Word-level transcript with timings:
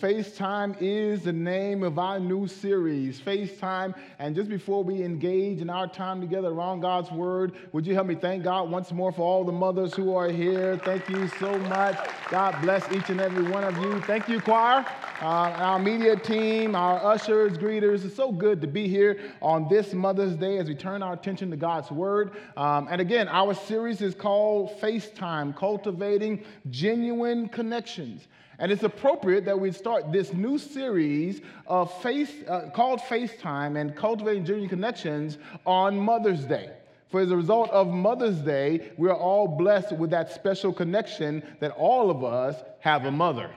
FaceTime 0.00 0.76
is 0.80 1.22
the 1.22 1.32
name 1.32 1.82
of 1.82 1.98
our 1.98 2.20
new 2.20 2.46
series, 2.46 3.18
FaceTime. 3.20 3.94
And 4.20 4.32
just 4.32 4.48
before 4.48 4.84
we 4.84 5.02
engage 5.02 5.60
in 5.60 5.68
our 5.68 5.88
time 5.88 6.20
together 6.20 6.48
around 6.48 6.80
God's 6.80 7.10
Word, 7.10 7.54
would 7.72 7.84
you 7.84 7.94
help 7.94 8.06
me 8.06 8.14
thank 8.14 8.44
God 8.44 8.70
once 8.70 8.92
more 8.92 9.10
for 9.10 9.22
all 9.22 9.42
the 9.42 9.50
mothers 9.50 9.94
who 9.94 10.14
are 10.14 10.28
here? 10.28 10.78
Thank 10.84 11.08
you 11.08 11.26
so 11.40 11.58
much. 11.58 11.98
God 12.30 12.60
bless 12.62 12.90
each 12.92 13.10
and 13.10 13.20
every 13.20 13.50
one 13.50 13.64
of 13.64 13.76
you. 13.78 14.00
Thank 14.02 14.28
you, 14.28 14.40
choir, 14.40 14.86
uh, 15.20 15.24
our 15.24 15.80
media 15.80 16.14
team, 16.14 16.76
our 16.76 17.04
ushers, 17.04 17.58
greeters. 17.58 18.04
It's 18.04 18.14
so 18.14 18.30
good 18.30 18.60
to 18.60 18.68
be 18.68 18.86
here 18.86 19.18
on 19.42 19.68
this 19.68 19.94
Mother's 19.94 20.36
Day 20.36 20.58
as 20.58 20.68
we 20.68 20.76
turn 20.76 21.02
our 21.02 21.14
attention 21.14 21.50
to 21.50 21.56
God's 21.56 21.90
Word. 21.90 22.36
Um, 22.56 22.86
and 22.88 23.00
again, 23.00 23.26
our 23.26 23.52
series 23.52 24.00
is 24.00 24.14
called 24.14 24.80
FaceTime 24.80 25.56
Cultivating 25.56 26.44
Genuine 26.70 27.48
Connections. 27.48 28.28
And 28.58 28.72
it's 28.72 28.82
appropriate 28.82 29.44
that 29.44 29.58
we 29.58 29.70
start 29.70 30.10
this 30.12 30.32
new 30.32 30.58
series 30.58 31.40
of 31.66 31.92
face, 32.02 32.32
uh, 32.48 32.70
called 32.74 33.00
FaceTime 33.00 33.80
and 33.80 33.94
Cultivating 33.94 34.44
Genuine 34.44 34.68
Connections 34.68 35.38
on 35.64 35.98
Mother's 35.98 36.44
Day. 36.44 36.72
For 37.08 37.20
as 37.20 37.30
a 37.30 37.36
result 37.36 37.70
of 37.70 37.86
Mother's 37.86 38.38
Day, 38.38 38.90
we 38.96 39.08
are 39.08 39.16
all 39.16 39.46
blessed 39.46 39.92
with 39.92 40.10
that 40.10 40.32
special 40.32 40.72
connection 40.72 41.42
that 41.60 41.70
all 41.70 42.10
of 42.10 42.24
us 42.24 42.56
have 42.80 43.04
a 43.04 43.10
mother. 43.10 43.50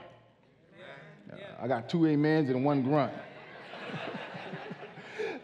I 1.60 1.68
got 1.68 1.88
two 1.88 2.08
amens 2.08 2.50
and 2.50 2.64
one 2.64 2.82
grunt. 2.82 3.12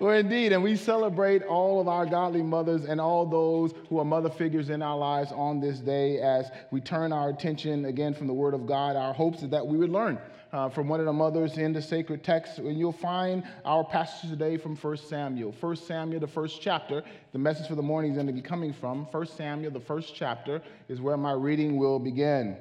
Well, 0.00 0.16
indeed, 0.16 0.52
and 0.52 0.62
we 0.62 0.76
celebrate 0.76 1.42
all 1.42 1.80
of 1.80 1.88
our 1.88 2.06
godly 2.06 2.42
mothers 2.42 2.84
and 2.84 3.00
all 3.00 3.26
those 3.26 3.74
who 3.88 3.98
are 3.98 4.04
mother 4.04 4.30
figures 4.30 4.70
in 4.70 4.80
our 4.80 4.96
lives 4.96 5.32
on 5.32 5.58
this 5.58 5.80
day 5.80 6.20
as 6.20 6.52
we 6.70 6.80
turn 6.80 7.12
our 7.12 7.30
attention 7.30 7.84
again 7.84 8.14
from 8.14 8.28
the 8.28 8.32
Word 8.32 8.54
of 8.54 8.64
God. 8.64 8.94
Our 8.94 9.12
hopes 9.12 9.42
is 9.42 9.48
that 9.48 9.66
we 9.66 9.76
would 9.76 9.90
learn 9.90 10.20
uh, 10.52 10.68
from 10.68 10.86
one 10.86 11.00
of 11.00 11.06
the 11.06 11.12
mothers 11.12 11.58
in 11.58 11.72
the 11.72 11.82
sacred 11.82 12.22
text. 12.22 12.58
And 12.58 12.78
you'll 12.78 12.92
find 12.92 13.42
our 13.64 13.82
passage 13.82 14.30
today 14.30 14.56
from 14.56 14.76
1 14.76 14.96
Samuel. 14.98 15.52
1 15.58 15.76
Samuel, 15.76 16.20
the 16.20 16.28
first 16.28 16.62
chapter. 16.62 17.02
The 17.32 17.38
message 17.40 17.66
for 17.66 17.74
the 17.74 17.82
morning 17.82 18.12
is 18.12 18.16
going 18.16 18.28
to 18.28 18.32
be 18.32 18.40
coming 18.40 18.72
from 18.72 19.06
1 19.06 19.26
Samuel, 19.26 19.72
the 19.72 19.80
first 19.80 20.14
chapter, 20.14 20.62
is 20.88 21.00
where 21.00 21.16
my 21.16 21.32
reading 21.32 21.76
will 21.76 21.98
begin. 21.98 22.56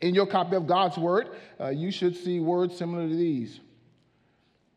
In 0.00 0.14
your 0.14 0.26
copy 0.26 0.56
of 0.56 0.66
God's 0.66 0.96
Word, 0.96 1.28
uh, 1.60 1.68
you 1.68 1.90
should 1.90 2.16
see 2.16 2.40
words 2.40 2.74
similar 2.74 3.06
to 3.06 3.14
these. 3.14 3.60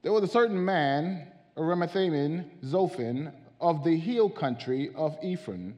There 0.01 0.11
was 0.11 0.23
a 0.23 0.27
certain 0.27 0.63
man 0.63 1.27
Ramathaim 1.57 2.45
Zophim 2.63 3.33
of 3.59 3.83
the 3.83 3.97
hill 3.97 4.29
country 4.29 4.91
of 4.95 5.17
Ephraim, 5.23 5.75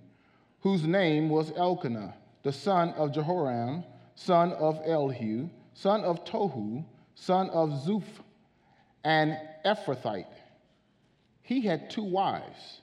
whose 0.62 0.84
name 0.86 1.30
was 1.30 1.52
Elkanah, 1.56 2.16
the 2.44 2.52
son 2.52 2.90
of 2.92 3.14
Jehoram, 3.14 3.84
son 4.16 4.52
of 4.54 4.80
Elihu, 4.86 5.50
son 5.74 6.04
of 6.04 6.26
Tohu, 6.26 6.84
son 7.16 7.50
of 7.52 7.70
Zuph, 7.70 8.04
an 9.04 9.38
Ephrathite. 9.66 10.26
He 11.42 11.62
had 11.62 11.90
two 11.90 12.04
wives. 12.04 12.82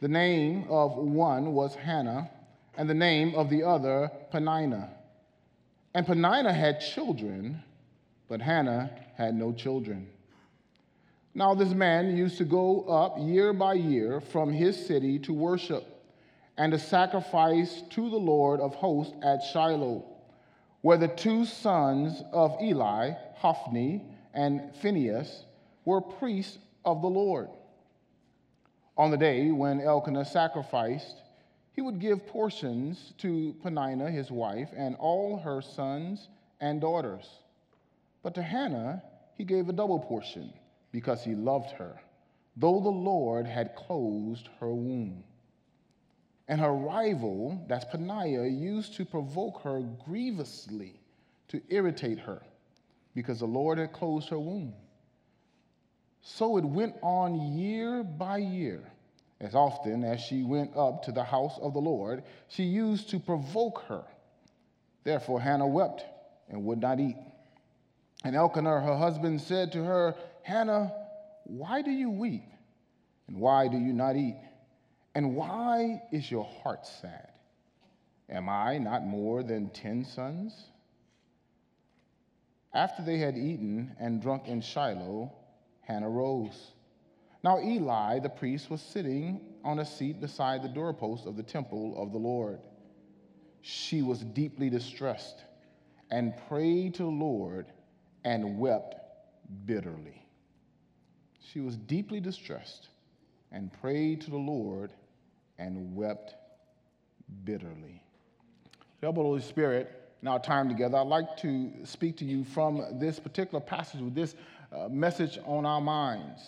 The 0.00 0.08
name 0.08 0.66
of 0.68 0.96
one 0.96 1.54
was 1.54 1.74
Hannah, 1.74 2.30
and 2.76 2.88
the 2.88 2.94
name 2.94 3.34
of 3.34 3.48
the 3.48 3.62
other 3.62 4.10
Peninnah. 4.30 4.90
And 5.94 6.06
Peninnah 6.06 6.52
had 6.52 6.80
children, 6.80 7.62
but 8.28 8.42
Hannah 8.42 8.90
had 9.16 9.34
no 9.34 9.52
children. 9.52 10.08
Now, 11.36 11.52
this 11.52 11.74
man 11.74 12.16
used 12.16 12.38
to 12.38 12.46
go 12.46 12.84
up 12.84 13.18
year 13.18 13.52
by 13.52 13.74
year 13.74 14.22
from 14.22 14.54
his 14.54 14.86
city 14.86 15.18
to 15.18 15.34
worship 15.34 15.84
and 16.56 16.72
to 16.72 16.78
sacrifice 16.78 17.82
to 17.90 18.08
the 18.08 18.16
Lord 18.16 18.58
of 18.58 18.74
hosts 18.74 19.12
at 19.22 19.42
Shiloh, 19.42 20.02
where 20.80 20.96
the 20.96 21.08
two 21.08 21.44
sons 21.44 22.22
of 22.32 22.56
Eli, 22.62 23.10
Hophni 23.34 24.02
and 24.32 24.74
Phinehas, 24.76 25.44
were 25.84 26.00
priests 26.00 26.56
of 26.86 27.02
the 27.02 27.10
Lord. 27.10 27.50
On 28.96 29.10
the 29.10 29.18
day 29.18 29.50
when 29.50 29.82
Elkanah 29.82 30.24
sacrificed, 30.24 31.20
he 31.72 31.82
would 31.82 32.00
give 32.00 32.26
portions 32.26 33.12
to 33.18 33.54
Peninnah, 33.62 34.10
his 34.10 34.30
wife, 34.30 34.70
and 34.74 34.96
all 34.96 35.36
her 35.36 35.60
sons 35.60 36.30
and 36.62 36.80
daughters. 36.80 37.28
But 38.22 38.34
to 38.36 38.42
Hannah, 38.42 39.02
he 39.34 39.44
gave 39.44 39.68
a 39.68 39.74
double 39.74 39.98
portion 39.98 40.50
because 40.96 41.22
he 41.22 41.34
loved 41.34 41.72
her, 41.72 42.00
though 42.56 42.80
the 42.80 42.88
Lord 42.88 43.46
had 43.46 43.76
closed 43.76 44.48
her 44.60 44.72
womb. 44.72 45.22
And 46.48 46.58
her 46.58 46.72
rival, 46.72 47.62
that's 47.68 47.84
Peninnah, 47.84 48.46
used 48.46 48.94
to 48.94 49.04
provoke 49.04 49.60
her 49.60 49.82
grievously 50.06 50.98
to 51.48 51.60
irritate 51.68 52.18
her 52.18 52.40
because 53.14 53.40
the 53.40 53.46
Lord 53.46 53.76
had 53.76 53.92
closed 53.92 54.30
her 54.30 54.38
womb. 54.38 54.72
So 56.22 56.56
it 56.56 56.64
went 56.64 56.94
on 57.02 57.58
year 57.58 58.02
by 58.02 58.38
year. 58.38 58.80
As 59.38 59.54
often 59.54 60.02
as 60.02 60.22
she 60.22 60.44
went 60.44 60.74
up 60.78 61.02
to 61.02 61.12
the 61.12 61.24
house 61.24 61.58
of 61.60 61.74
the 61.74 61.78
Lord, 61.78 62.22
she 62.48 62.62
used 62.62 63.10
to 63.10 63.20
provoke 63.20 63.82
her. 63.88 64.04
Therefore, 65.04 65.42
Hannah 65.42 65.66
wept 65.66 66.06
and 66.48 66.64
would 66.64 66.80
not 66.80 67.00
eat. 67.00 67.16
And 68.24 68.34
Elkanah, 68.34 68.80
her 68.80 68.96
husband, 68.96 69.42
said 69.42 69.72
to 69.72 69.84
her, 69.84 70.16
Hannah, 70.46 70.92
why 71.42 71.82
do 71.82 71.90
you 71.90 72.08
weep? 72.08 72.48
And 73.26 73.40
why 73.40 73.66
do 73.66 73.76
you 73.76 73.92
not 73.92 74.14
eat? 74.14 74.40
And 75.16 75.34
why 75.34 76.02
is 76.12 76.30
your 76.30 76.44
heart 76.44 76.86
sad? 76.86 77.32
Am 78.30 78.48
I 78.48 78.78
not 78.78 79.04
more 79.04 79.42
than 79.42 79.70
ten 79.70 80.04
sons? 80.04 80.54
After 82.72 83.02
they 83.02 83.18
had 83.18 83.36
eaten 83.36 83.96
and 83.98 84.22
drunk 84.22 84.46
in 84.46 84.60
Shiloh, 84.60 85.32
Hannah 85.80 86.08
rose. 86.08 86.70
Now 87.42 87.60
Eli, 87.60 88.20
the 88.20 88.28
priest, 88.28 88.70
was 88.70 88.80
sitting 88.80 89.40
on 89.64 89.80
a 89.80 89.84
seat 89.84 90.20
beside 90.20 90.62
the 90.62 90.68
doorpost 90.68 91.26
of 91.26 91.36
the 91.36 91.42
temple 91.42 92.00
of 92.00 92.12
the 92.12 92.18
Lord. 92.18 92.60
She 93.62 94.00
was 94.00 94.20
deeply 94.20 94.70
distressed 94.70 95.42
and 96.08 96.34
prayed 96.48 96.94
to 96.94 97.02
the 97.02 97.08
Lord 97.08 97.66
and 98.24 98.60
wept 98.60 98.94
bitterly. 99.64 100.25
She 101.52 101.60
was 101.60 101.76
deeply 101.76 102.20
distressed 102.20 102.88
and 103.52 103.72
prayed 103.80 104.20
to 104.22 104.30
the 104.30 104.36
Lord 104.36 104.90
and 105.58 105.94
wept 105.94 106.34
bitterly. 107.44 108.02
Help 109.00 109.16
Holy 109.16 109.40
Spirit, 109.40 110.02
in 110.22 110.28
our 110.28 110.40
time 110.40 110.68
together, 110.68 110.98
I'd 110.98 111.06
like 111.06 111.36
to 111.38 111.70
speak 111.84 112.16
to 112.18 112.24
you 112.24 112.44
from 112.44 112.98
this 112.98 113.20
particular 113.20 113.60
passage 113.60 114.00
with 114.00 114.14
this 114.14 114.34
uh, 114.72 114.88
message 114.88 115.38
on 115.44 115.64
our 115.64 115.80
minds. 115.80 116.40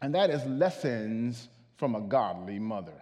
And 0.00 0.14
that 0.14 0.30
is 0.30 0.44
lessons 0.46 1.48
from 1.76 1.94
a 1.94 2.00
godly 2.00 2.58
mother. 2.58 3.00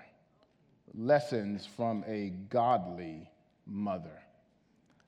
Lessons 0.95 1.67
from 1.67 2.03
a 2.09 2.31
godly 2.49 3.31
mother. 3.67 4.23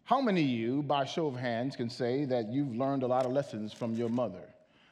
How 0.04 0.20
many 0.20 0.42
of 0.42 0.48
you, 0.48 0.82
by 0.82 1.04
show 1.04 1.26
of 1.26 1.36
hands, 1.36 1.74
can 1.76 1.90
say 1.90 2.24
that 2.26 2.52
you've 2.52 2.76
learned 2.76 3.02
a 3.02 3.06
lot 3.06 3.26
of 3.26 3.32
lessons 3.32 3.72
from 3.72 3.94
your 3.94 4.08
mother? 4.08 4.44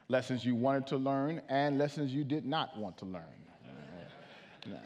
Lessons 0.08 0.44
you 0.44 0.54
wanted 0.54 0.86
to 0.88 0.96
learn 0.96 1.40
and 1.48 1.78
lessons 1.78 2.12
you 2.12 2.24
did 2.24 2.44
not 2.44 2.76
want 2.78 2.96
to 2.98 3.04
learn. 3.04 3.24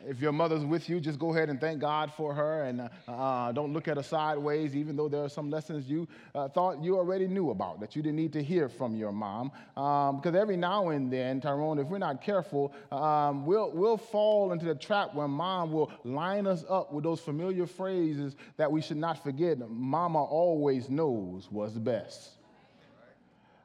If 0.06 0.20
your 0.20 0.32
mother's 0.32 0.64
with 0.64 0.88
you, 0.88 1.00
just 1.00 1.18
go 1.18 1.32
ahead 1.34 1.48
and 1.48 1.60
thank 1.60 1.80
God 1.80 2.12
for 2.12 2.34
her 2.34 2.64
and 2.64 2.82
uh, 2.82 2.88
uh, 3.08 3.52
don't 3.52 3.72
look 3.72 3.88
at 3.88 3.96
her 3.96 4.02
sideways, 4.02 4.76
even 4.76 4.96
though 4.96 5.08
there 5.08 5.24
are 5.24 5.28
some 5.28 5.50
lessons 5.50 5.88
you 5.88 6.06
uh, 6.34 6.48
thought 6.48 6.82
you 6.82 6.96
already 6.96 7.26
knew 7.26 7.50
about 7.50 7.80
that 7.80 7.96
you 7.96 8.02
didn't 8.02 8.16
need 8.16 8.32
to 8.32 8.42
hear 8.42 8.68
from 8.68 8.96
your 8.96 9.12
mom. 9.12 9.50
Um, 9.76 10.16
because 10.16 10.34
every 10.34 10.56
now 10.56 10.90
and 10.90 11.12
then, 11.12 11.40
Tyrone, 11.40 11.78
if 11.78 11.86
we're 11.86 11.98
not 11.98 12.22
careful, 12.22 12.72
um, 12.92 13.46
we'll, 13.46 13.70
we'll 13.72 13.96
fall 13.96 14.52
into 14.52 14.66
the 14.66 14.74
trap 14.74 15.14
where 15.14 15.28
mom 15.28 15.72
will 15.72 15.90
line 16.04 16.46
us 16.46 16.64
up 16.68 16.92
with 16.92 17.04
those 17.04 17.20
familiar 17.20 17.66
phrases 17.66 18.36
that 18.56 18.70
we 18.70 18.80
should 18.80 18.96
not 18.96 19.22
forget. 19.22 19.58
Mama 19.70 20.22
always 20.22 20.90
knows 20.90 21.48
what's 21.50 21.74
best. 21.74 22.39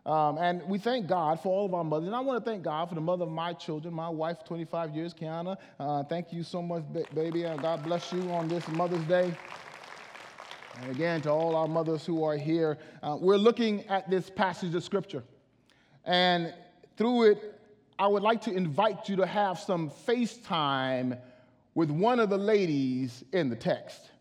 Um, 0.05 0.37
and 0.37 0.61
we 0.63 0.77
thank 0.77 1.07
God 1.07 1.39
for 1.39 1.49
all 1.49 1.65
of 1.65 1.73
our 1.73 1.83
mothers. 1.83 2.07
And 2.07 2.15
I 2.15 2.19
want 2.19 2.43
to 2.43 2.49
thank 2.49 2.63
God 2.63 2.89
for 2.89 2.95
the 2.95 3.01
mother 3.01 3.23
of 3.23 3.31
my 3.31 3.53
children, 3.53 3.93
my 3.93 4.09
wife, 4.09 4.43
25 4.45 4.95
years, 4.95 5.13
Kiana. 5.15 5.57
Uh, 5.79 6.03
thank 6.03 6.31
you 6.31 6.43
so 6.43 6.61
much, 6.61 6.83
baby. 7.15 7.43
And 7.45 7.59
God 7.59 7.83
bless 7.83 8.13
you 8.13 8.21
on 8.31 8.47
this 8.47 8.67
Mother's 8.67 9.03
Day. 9.05 9.33
And 10.81 10.91
again, 10.91 11.21
to 11.21 11.31
all 11.31 11.55
our 11.55 11.67
mothers 11.67 12.05
who 12.05 12.23
are 12.23 12.37
here, 12.37 12.77
uh, 13.01 13.17
we're 13.19 13.37
looking 13.37 13.87
at 13.87 14.07
this 14.09 14.29
passage 14.29 14.75
of 14.75 14.83
Scripture. 14.83 15.23
And 16.03 16.53
through 16.97 17.31
it, 17.31 17.59
I 17.97 18.07
would 18.07 18.23
like 18.23 18.41
to 18.41 18.51
invite 18.51 19.09
you 19.09 19.15
to 19.15 19.25
have 19.25 19.57
some 19.57 19.89
FaceTime 19.89 21.17
with 21.73 21.89
one 21.89 22.19
of 22.19 22.29
the 22.29 22.37
ladies 22.37 23.23
in 23.31 23.49
the 23.49 23.55
text. 23.55 24.11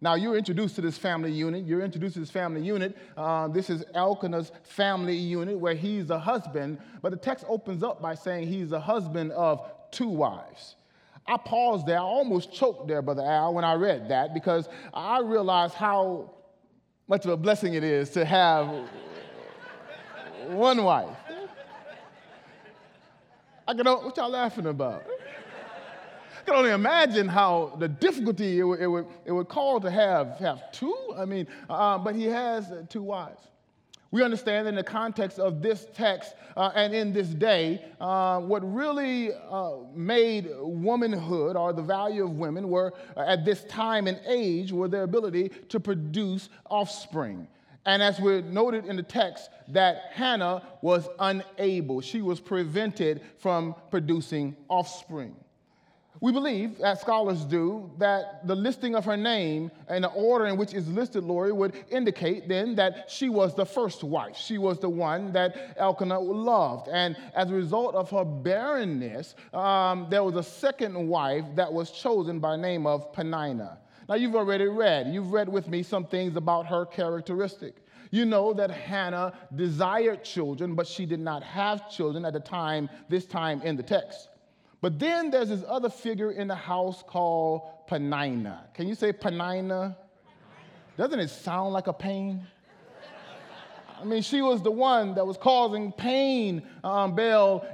Now, 0.00 0.14
you're 0.14 0.36
introduced 0.36 0.76
to 0.76 0.80
this 0.80 0.96
family 0.96 1.32
unit. 1.32 1.64
You're 1.66 1.82
introduced 1.82 2.14
to 2.14 2.20
this 2.20 2.30
family 2.30 2.62
unit. 2.62 2.96
Uh, 3.16 3.48
this 3.48 3.68
is 3.68 3.84
Elkanah's 3.94 4.52
family 4.62 5.16
unit 5.16 5.58
where 5.58 5.74
he's 5.74 6.06
the 6.06 6.18
husband, 6.18 6.78
but 7.02 7.10
the 7.10 7.16
text 7.16 7.44
opens 7.48 7.82
up 7.82 8.00
by 8.00 8.14
saying 8.14 8.46
he's 8.46 8.70
the 8.70 8.80
husband 8.80 9.32
of 9.32 9.68
two 9.90 10.08
wives. 10.08 10.76
I 11.26 11.36
paused 11.36 11.86
there. 11.86 11.98
I 11.98 12.02
almost 12.02 12.52
choked 12.52 12.86
there, 12.88 13.02
Brother 13.02 13.24
Al, 13.24 13.52
when 13.54 13.64
I 13.64 13.74
read 13.74 14.08
that 14.08 14.32
because 14.34 14.68
I 14.94 15.20
realized 15.20 15.74
how 15.74 16.30
much 17.08 17.24
of 17.24 17.32
a 17.32 17.36
blessing 17.36 17.74
it 17.74 17.84
is 17.84 18.10
to 18.10 18.24
have 18.24 18.68
One 20.48 20.82
wife. 20.82 21.16
I 23.66 23.74
can, 23.74 23.84
what 23.86 24.16
y'all 24.16 24.30
laughing 24.30 24.66
about? 24.66 25.04
Can 26.48 26.56
only 26.56 26.70
imagine 26.70 27.28
how 27.28 27.76
the 27.78 27.88
difficulty 27.88 28.58
it 28.58 28.62
would, 28.62 28.80
it 28.80 28.86
would, 28.86 29.06
it 29.26 29.32
would 29.32 29.48
call 29.48 29.80
to 29.80 29.90
have, 29.90 30.38
have 30.38 30.72
two. 30.72 30.96
I 31.14 31.26
mean, 31.26 31.46
uh, 31.68 31.98
but 31.98 32.14
he 32.14 32.24
has 32.24 32.72
two 32.88 33.02
wives. 33.02 33.42
We 34.12 34.22
understand 34.22 34.66
in 34.66 34.74
the 34.74 34.82
context 34.82 35.38
of 35.38 35.60
this 35.60 35.88
text 35.92 36.36
uh, 36.56 36.70
and 36.74 36.94
in 36.94 37.12
this 37.12 37.28
day, 37.28 37.84
uh, 38.00 38.40
what 38.40 38.60
really 38.60 39.30
uh, 39.34 39.72
made 39.94 40.48
womanhood 40.58 41.54
or 41.54 41.74
the 41.74 41.82
value 41.82 42.24
of 42.24 42.30
women 42.38 42.70
were 42.70 42.94
uh, 43.14 43.26
at 43.26 43.44
this 43.44 43.64
time 43.64 44.06
and 44.06 44.18
age 44.26 44.72
were 44.72 44.88
their 44.88 45.02
ability 45.02 45.50
to 45.68 45.78
produce 45.78 46.48
offspring. 46.70 47.46
And 47.84 48.02
as 48.02 48.20
we 48.20 48.40
noted 48.40 48.86
in 48.86 48.96
the 48.96 49.02
text, 49.02 49.50
that 49.68 50.12
Hannah 50.14 50.62
was 50.80 51.10
unable, 51.18 52.00
she 52.00 52.22
was 52.22 52.40
prevented 52.40 53.20
from 53.36 53.74
producing 53.90 54.56
offspring. 54.70 55.36
We 56.20 56.32
believe, 56.32 56.80
as 56.80 57.00
scholars 57.00 57.44
do, 57.44 57.90
that 57.98 58.46
the 58.46 58.54
listing 58.54 58.96
of 58.96 59.04
her 59.04 59.16
name 59.16 59.70
and 59.88 60.02
the 60.02 60.08
order 60.08 60.46
in 60.46 60.56
which 60.56 60.74
it's 60.74 60.88
listed, 60.88 61.22
Lori, 61.22 61.52
would 61.52 61.74
indicate 61.90 62.48
then 62.48 62.74
that 62.74 63.08
she 63.08 63.28
was 63.28 63.54
the 63.54 63.64
first 63.64 64.02
wife. 64.02 64.36
She 64.36 64.58
was 64.58 64.80
the 64.80 64.88
one 64.88 65.32
that 65.32 65.74
Elkanah 65.76 66.18
loved. 66.18 66.88
And 66.88 67.16
as 67.34 67.50
a 67.50 67.54
result 67.54 67.94
of 67.94 68.10
her 68.10 68.24
barrenness, 68.24 69.36
um, 69.54 70.06
there 70.10 70.24
was 70.24 70.34
a 70.34 70.42
second 70.42 71.08
wife 71.08 71.44
that 71.54 71.72
was 71.72 71.90
chosen 71.92 72.40
by 72.40 72.56
name 72.56 72.86
of 72.86 73.12
Peninnah. 73.12 73.78
Now, 74.08 74.14
you've 74.14 74.34
already 74.34 74.66
read, 74.66 75.12
you've 75.12 75.32
read 75.32 75.48
with 75.48 75.68
me 75.68 75.82
some 75.82 76.04
things 76.04 76.34
about 76.34 76.66
her 76.66 76.86
characteristic. 76.86 77.76
You 78.10 78.24
know 78.24 78.54
that 78.54 78.70
Hannah 78.70 79.34
desired 79.54 80.24
children, 80.24 80.74
but 80.74 80.86
she 80.86 81.04
did 81.04 81.20
not 81.20 81.42
have 81.42 81.90
children 81.90 82.24
at 82.24 82.32
the 82.32 82.40
time, 82.40 82.88
this 83.08 83.26
time 83.26 83.60
in 83.62 83.76
the 83.76 83.82
text. 83.82 84.27
But 84.80 84.98
then 84.98 85.30
there's 85.30 85.48
this 85.48 85.64
other 85.66 85.88
figure 85.88 86.30
in 86.30 86.48
the 86.48 86.54
house 86.54 87.02
called 87.06 87.62
Peninnah. 87.88 88.68
Can 88.74 88.86
you 88.86 88.94
say 88.94 89.12
Peninnah? 89.12 89.96
Doesn't 90.96 91.18
it 91.18 91.28
sound 91.28 91.72
like 91.72 91.86
a 91.86 91.92
pain? 91.92 92.46
I 94.00 94.04
mean, 94.04 94.22
she 94.22 94.42
was 94.42 94.62
the 94.62 94.70
one 94.70 95.14
that 95.14 95.26
was 95.26 95.36
causing 95.36 95.92
pain, 95.92 96.62
um, 96.84 97.18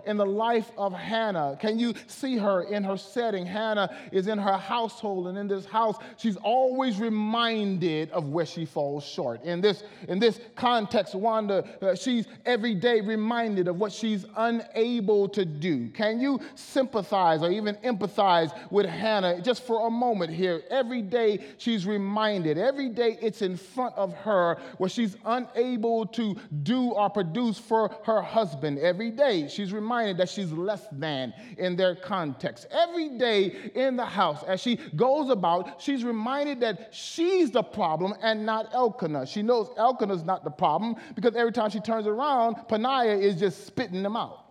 in 0.07 0.17
the 0.17 0.27
life 0.27 0.71
of 0.79 0.93
Hannah. 0.93 1.57
Can 1.61 1.79
you 1.79 1.95
see 2.07 2.37
her 2.37 2.63
in 2.63 2.83
her 2.85 2.97
setting? 2.97 3.47
Hannah 3.47 3.95
is 4.13 4.27
in 4.27 4.39
her 4.39 4.57
household, 4.57 5.29
and 5.29 5.37
in 5.37 5.49
this 5.49 5.67
house, 5.67 5.97
she's 6.17 6.37
always 6.37 6.99
reminded 6.99 8.11
of 8.11 8.29
where 8.29 8.47
she 8.47 8.65
falls 8.65 9.05
short. 9.05 9.43
In 9.45 9.61
this, 9.61 9.85
in 10.09 10.19
this 10.19 10.41
context, 10.57 11.15
Wanda, 11.15 11.65
uh, 11.83 11.95
she's 11.95 12.27
every 12.47 12.75
day 12.75 13.01
reminded 13.01 13.69
of 13.69 13.77
what 13.77 13.93
she's 13.93 14.25
unable 14.37 15.29
to 15.31 15.45
do. 15.45 15.89
Can 15.91 16.21
you 16.21 16.41
sympathize 16.55 17.43
or 17.43 17.51
even 17.51 17.77
empathize 17.77 18.53
with 18.71 18.87
Hannah 18.87 19.41
just 19.41 19.65
for 19.65 19.87
a 19.87 19.91
moment 19.91 20.33
here? 20.33 20.63
Every 20.71 21.03
day, 21.03 21.45
she's 21.59 21.87
reminded. 21.87 22.59
Every 22.59 22.89
day, 22.89 23.19
it's 23.21 23.43
in 23.43 23.57
front 23.57 23.95
of 23.97 24.15
her 24.15 24.59
where 24.79 24.91
she's 24.91 25.17
unable 25.25 26.07
to 26.15 26.37
do 26.63 26.91
or 26.91 27.11
produce 27.11 27.59
for 27.59 27.95
her 28.05 28.23
husband. 28.23 28.79
Every 28.79 29.11
day, 29.11 29.49
she's 29.49 29.73
reminded 29.73 30.17
that 30.19 30.29
she's 30.29 30.53
less 30.53 30.87
than 30.93 31.33
in 31.59 31.77
their 31.77 31.95
context. 31.95 32.67
Every 32.71 33.19
day 33.19 33.71
in 33.75 33.97
the 33.97 34.05
house, 34.05 34.43
as 34.45 34.61
she 34.61 34.77
goes 34.97 35.31
about, 35.31 35.81
she's 35.81 36.05
reminded 36.05 36.61
that 36.61 36.95
she's 36.95 37.51
the 37.51 37.63
problem 37.63 38.15
and 38.23 38.45
not 38.45 38.73
Elkanah. 38.75 39.27
She 39.27 39.43
knows 39.43 39.69
Elkanah's 39.77 40.25
not 40.25 40.45
the 40.45 40.51
problem 40.51 40.97
because 41.15 41.35
every 41.37 41.53
time 41.53 41.71
she 41.71 41.81
turns 41.81 42.07
around, 42.07 42.57
Peninnah 42.69 43.19
is 43.19 43.37
just 43.37 43.67
spitting 43.67 44.03
them 44.03 44.17
out. 44.17 44.45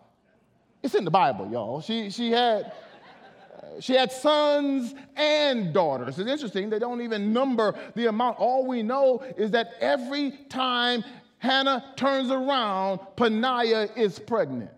It's 0.82 0.96
in 0.96 1.06
the 1.06 1.12
Bible, 1.12 1.50
y'all. 1.50 1.82
She, 1.82 2.10
she 2.10 2.32
had 2.32 2.74
she 3.80 3.94
had 3.94 4.12
sons 4.12 4.94
and 5.16 5.74
daughters. 5.74 6.20
It's 6.20 6.30
interesting, 6.30 6.70
they 6.70 6.80
don't 6.80 7.02
even 7.02 7.34
number 7.34 7.76
the 7.96 8.08
amount. 8.08 8.38
All 8.40 8.68
we 8.68 8.84
know 8.84 9.24
is 9.38 9.52
that 9.52 9.74
every 9.80 10.32
time 10.50 11.04
Hannah 11.44 11.84
turns 11.98 12.32
around, 12.32 13.02
Peninnah 13.18 13.90
is 13.98 14.18
pregnant. 14.18 14.72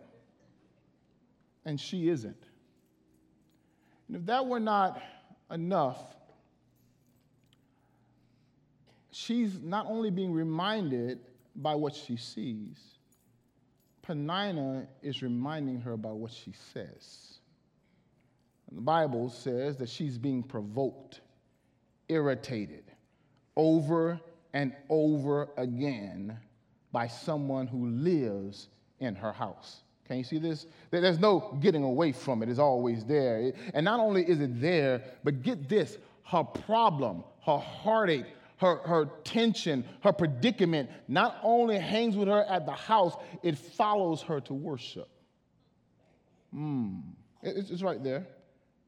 And 1.63 1.79
she 1.79 2.09
isn't. 2.09 2.43
And 4.07 4.17
if 4.17 4.25
that 4.25 4.47
were 4.47 4.59
not 4.59 4.99
enough, 5.51 5.99
she's 9.11 9.61
not 9.61 9.85
only 9.85 10.09
being 10.09 10.33
reminded 10.33 11.19
by 11.55 11.75
what 11.75 11.93
she 11.93 12.17
sees, 12.17 12.79
Peninnah 14.01 14.87
is 15.03 15.21
reminding 15.21 15.79
her 15.81 15.91
about 15.91 16.15
what 16.15 16.31
she 16.31 16.51
says. 16.73 17.37
And 18.69 18.79
the 18.79 18.81
Bible 18.81 19.29
says 19.29 19.77
that 19.77 19.89
she's 19.89 20.17
being 20.17 20.41
provoked, 20.41 21.21
irritated 22.09 22.85
over 23.55 24.19
and 24.51 24.73
over 24.89 25.49
again 25.57 26.39
by 26.95 27.07
someone 27.07 27.67
who 27.67 27.87
lives 27.87 28.69
in 29.01 29.15
her 29.15 29.33
house. 29.33 29.81
Can 30.07 30.17
you 30.17 30.23
see 30.23 30.37
this? 30.37 30.65
There's 30.91 31.19
no 31.19 31.57
getting 31.59 31.83
away 31.83 32.13
from 32.13 32.41
it, 32.41 32.47
it's 32.47 32.57
always 32.57 33.03
there. 33.03 33.51
And 33.73 33.83
not 33.83 33.99
only 33.99 34.23
is 34.23 34.39
it 34.39 34.61
there, 34.61 35.03
but 35.21 35.43
get 35.43 35.67
this 35.67 35.97
her 36.23 36.45
problem, 36.45 37.25
her 37.45 37.57
heartache, 37.57 38.27
her, 38.59 38.77
her 38.77 39.09
tension, 39.25 39.83
her 40.03 40.13
predicament 40.13 40.89
not 41.09 41.37
only 41.43 41.77
hangs 41.77 42.15
with 42.15 42.29
her 42.29 42.45
at 42.45 42.65
the 42.65 42.71
house, 42.71 43.17
it 43.43 43.57
follows 43.57 44.21
her 44.21 44.39
to 44.39 44.53
worship. 44.53 45.09
Hmm. 46.53 46.99
It's, 47.43 47.71
it's 47.71 47.83
right 47.83 48.01
there. 48.01 48.25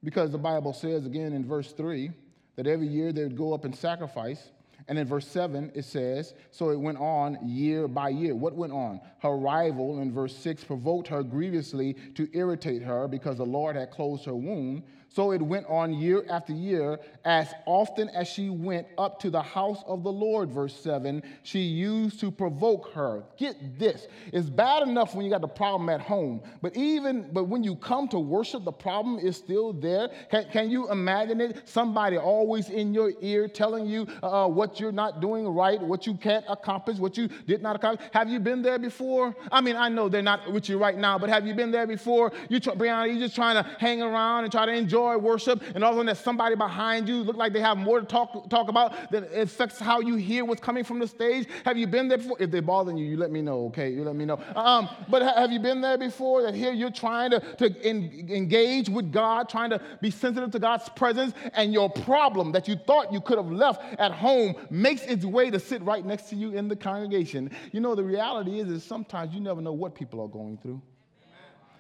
Because 0.02 0.32
the 0.32 0.38
Bible 0.38 0.72
says 0.72 1.06
again 1.06 1.34
in 1.34 1.46
verse 1.46 1.74
3 1.74 2.12
that 2.56 2.68
every 2.68 2.88
year 2.88 3.12
they 3.12 3.24
would 3.24 3.36
go 3.36 3.54
up 3.54 3.66
and 3.66 3.76
sacrifice 3.76 4.52
and 4.88 4.98
in 4.98 5.06
verse 5.06 5.28
7, 5.28 5.72
it 5.76 5.84
says, 5.84 6.34
So 6.52 6.70
it 6.70 6.80
went 6.80 6.98
on 6.98 7.38
year 7.44 7.88
by 7.88 8.10
year. 8.10 8.34
What 8.36 8.56
went 8.56 8.72
on? 8.72 9.02
Her 9.22 9.36
rival 9.36 10.00
in 10.00 10.14
verse 10.14 10.36
6 10.36 10.64
provoked 10.64 11.10
her 11.10 11.24
grievously 11.24 11.96
to 12.16 12.30
irritate 12.34 12.82
her 12.84 13.08
because 13.08 13.38
the 13.38 13.46
Lord 13.46 13.76
had 13.76 13.92
closed 13.92 14.24
her 14.26 14.36
womb. 14.36 14.84
So 15.18 15.32
it 15.32 15.42
went 15.42 15.66
on 15.66 15.96
year 15.96 16.24
after 16.30 16.54
year, 16.54 17.00
as 17.26 17.52
often 17.66 18.08
as 18.10 18.28
she 18.28 18.52
went 18.52 18.86
up 19.00 19.20
to 19.22 19.32
the 19.32 19.42
house 19.42 19.84
of 19.88 20.04
the 20.04 20.12
Lord, 20.12 20.52
verse 20.52 20.80
7, 20.80 21.24
she 21.42 21.62
used 21.62 22.20
to 22.20 22.30
provoke 22.30 22.94
her. 22.94 23.24
Get 23.36 23.80
this. 23.80 24.06
It's 24.32 24.48
bad 24.48 24.88
enough 24.88 25.16
when 25.16 25.26
you 25.26 25.32
got 25.32 25.42
the 25.42 25.48
problem 25.48 25.90
at 25.90 26.02
home, 26.02 26.44
but 26.62 26.78
even 26.78 27.32
but 27.34 27.46
when 27.46 27.64
you 27.64 27.76
come 27.78 28.08
to 28.10 28.20
worship, 28.20 28.64
the 28.64 28.72
problem 28.72 29.18
is 29.18 29.36
still 29.36 29.74
there. 29.74 30.10
Can, 30.30 30.46
can 30.52 30.70
you 30.70 30.88
imagine 30.92 31.42
it? 31.42 31.68
Somebody 31.68 32.20
always 32.20 32.70
in 32.70 32.94
your 32.94 33.12
ear 33.20 33.48
telling 33.48 33.88
you 33.88 34.06
uh, 34.22 34.48
what 34.48 34.80
you're 34.80 34.92
not 34.92 35.20
doing 35.20 35.48
right, 35.48 35.82
what 35.82 36.06
you 36.06 36.14
can't 36.14 36.46
accomplish, 36.48 37.00
what 37.00 37.18
you 37.18 37.28
did 37.48 37.64
not 37.64 37.76
accomplish. 37.76 38.08
Have 38.14 38.30
you 38.30 38.40
been 38.40 38.62
there 38.62 38.78
before? 38.78 39.36
I 39.52 39.62
mean, 39.62 39.78
I 39.78 39.90
know 39.90 40.10
they're 40.10 40.22
not 40.22 40.54
with 40.54 40.70
you 40.70 40.78
right 40.78 40.96
now, 40.96 41.18
but 41.18 41.32
have 41.32 41.48
you 41.48 41.56
been 41.56 41.72
there 41.72 41.88
before? 41.88 42.32
You, 42.50 42.60
Brianna, 42.60 43.08
you're 43.08 43.18
just 43.18 43.34
trying 43.34 43.56
to 43.56 43.68
hang 43.80 44.04
around 44.04 44.44
and 44.44 44.52
try 44.52 44.68
to 44.68 44.72
enjoy 44.72 45.07
enjoy 45.08 45.24
worship, 45.24 45.62
and 45.76 45.84
all 45.84 45.92
of 45.92 45.98
a 45.98 46.02
sudden 46.02 46.16
somebody 46.24 46.56
behind 46.56 47.08
you, 47.08 47.24
look 47.24 47.38
like 47.38 47.54
they 47.54 47.62
have 47.62 47.78
more 47.78 48.00
to 48.00 48.06
talk, 48.06 48.50
talk 48.50 48.70
about 48.70 49.12
that 49.12 49.32
affects 49.34 49.80
how 49.80 50.00
you 50.00 50.16
hear 50.16 50.46
what's 50.46 50.62
coming 50.62 50.84
from 50.84 51.00
the 51.00 51.08
stage. 51.08 51.48
Have 51.66 51.78
you 51.78 51.88
been 51.88 52.08
there 52.08 52.18
before? 52.18 52.38
If 52.40 52.52
they're 52.52 52.62
bothering 52.62 52.98
you, 52.98 53.06
you 53.06 53.18
let 53.18 53.32
me 53.32 53.42
know, 53.42 53.66
okay? 53.68 53.90
You 53.90 54.04
let 54.04 54.16
me 54.16 54.26
know. 54.26 54.40
Um, 54.56 54.90
but 55.10 55.22
have 55.22 55.52
you 55.52 55.60
been 55.60 55.82
there 55.82 55.98
before 55.98 56.42
that 56.44 56.54
here 56.54 56.72
you're 56.72 56.92
trying 56.92 57.32
to, 57.32 57.40
to 57.58 57.88
in, 57.88 58.28
engage 58.30 58.90
with 58.90 59.12
God, 59.12 59.50
trying 59.50 59.70
to 59.70 59.82
be 60.02 60.12
sensitive 60.12 60.52
to 60.52 60.60
God's 60.60 60.90
presence, 60.90 61.34
and 61.54 61.74
your 61.74 61.90
problem 61.90 62.52
that 62.52 62.68
you 62.68 62.76
thought 62.76 63.12
you 63.12 63.22
could 63.22 63.38
have 63.38 63.52
left 63.52 63.82
at 64.00 64.12
home 64.12 64.56
makes 64.70 65.04
its 65.04 65.26
way 65.26 65.50
to 65.50 65.60
sit 65.60 65.82
right 65.82 66.06
next 66.06 66.30
to 66.30 66.36
you 66.36 66.52
in 66.52 66.68
the 66.68 66.76
congregation? 66.76 67.52
You 67.72 67.80
know, 67.80 67.96
the 67.96 68.04
reality 68.04 68.60
is, 68.60 68.70
is 68.70 68.84
sometimes 68.84 69.34
you 69.34 69.40
never 69.40 69.62
know 69.62 69.74
what 69.74 69.96
people 69.96 70.22
are 70.22 70.28
going 70.28 70.58
through. 70.58 70.82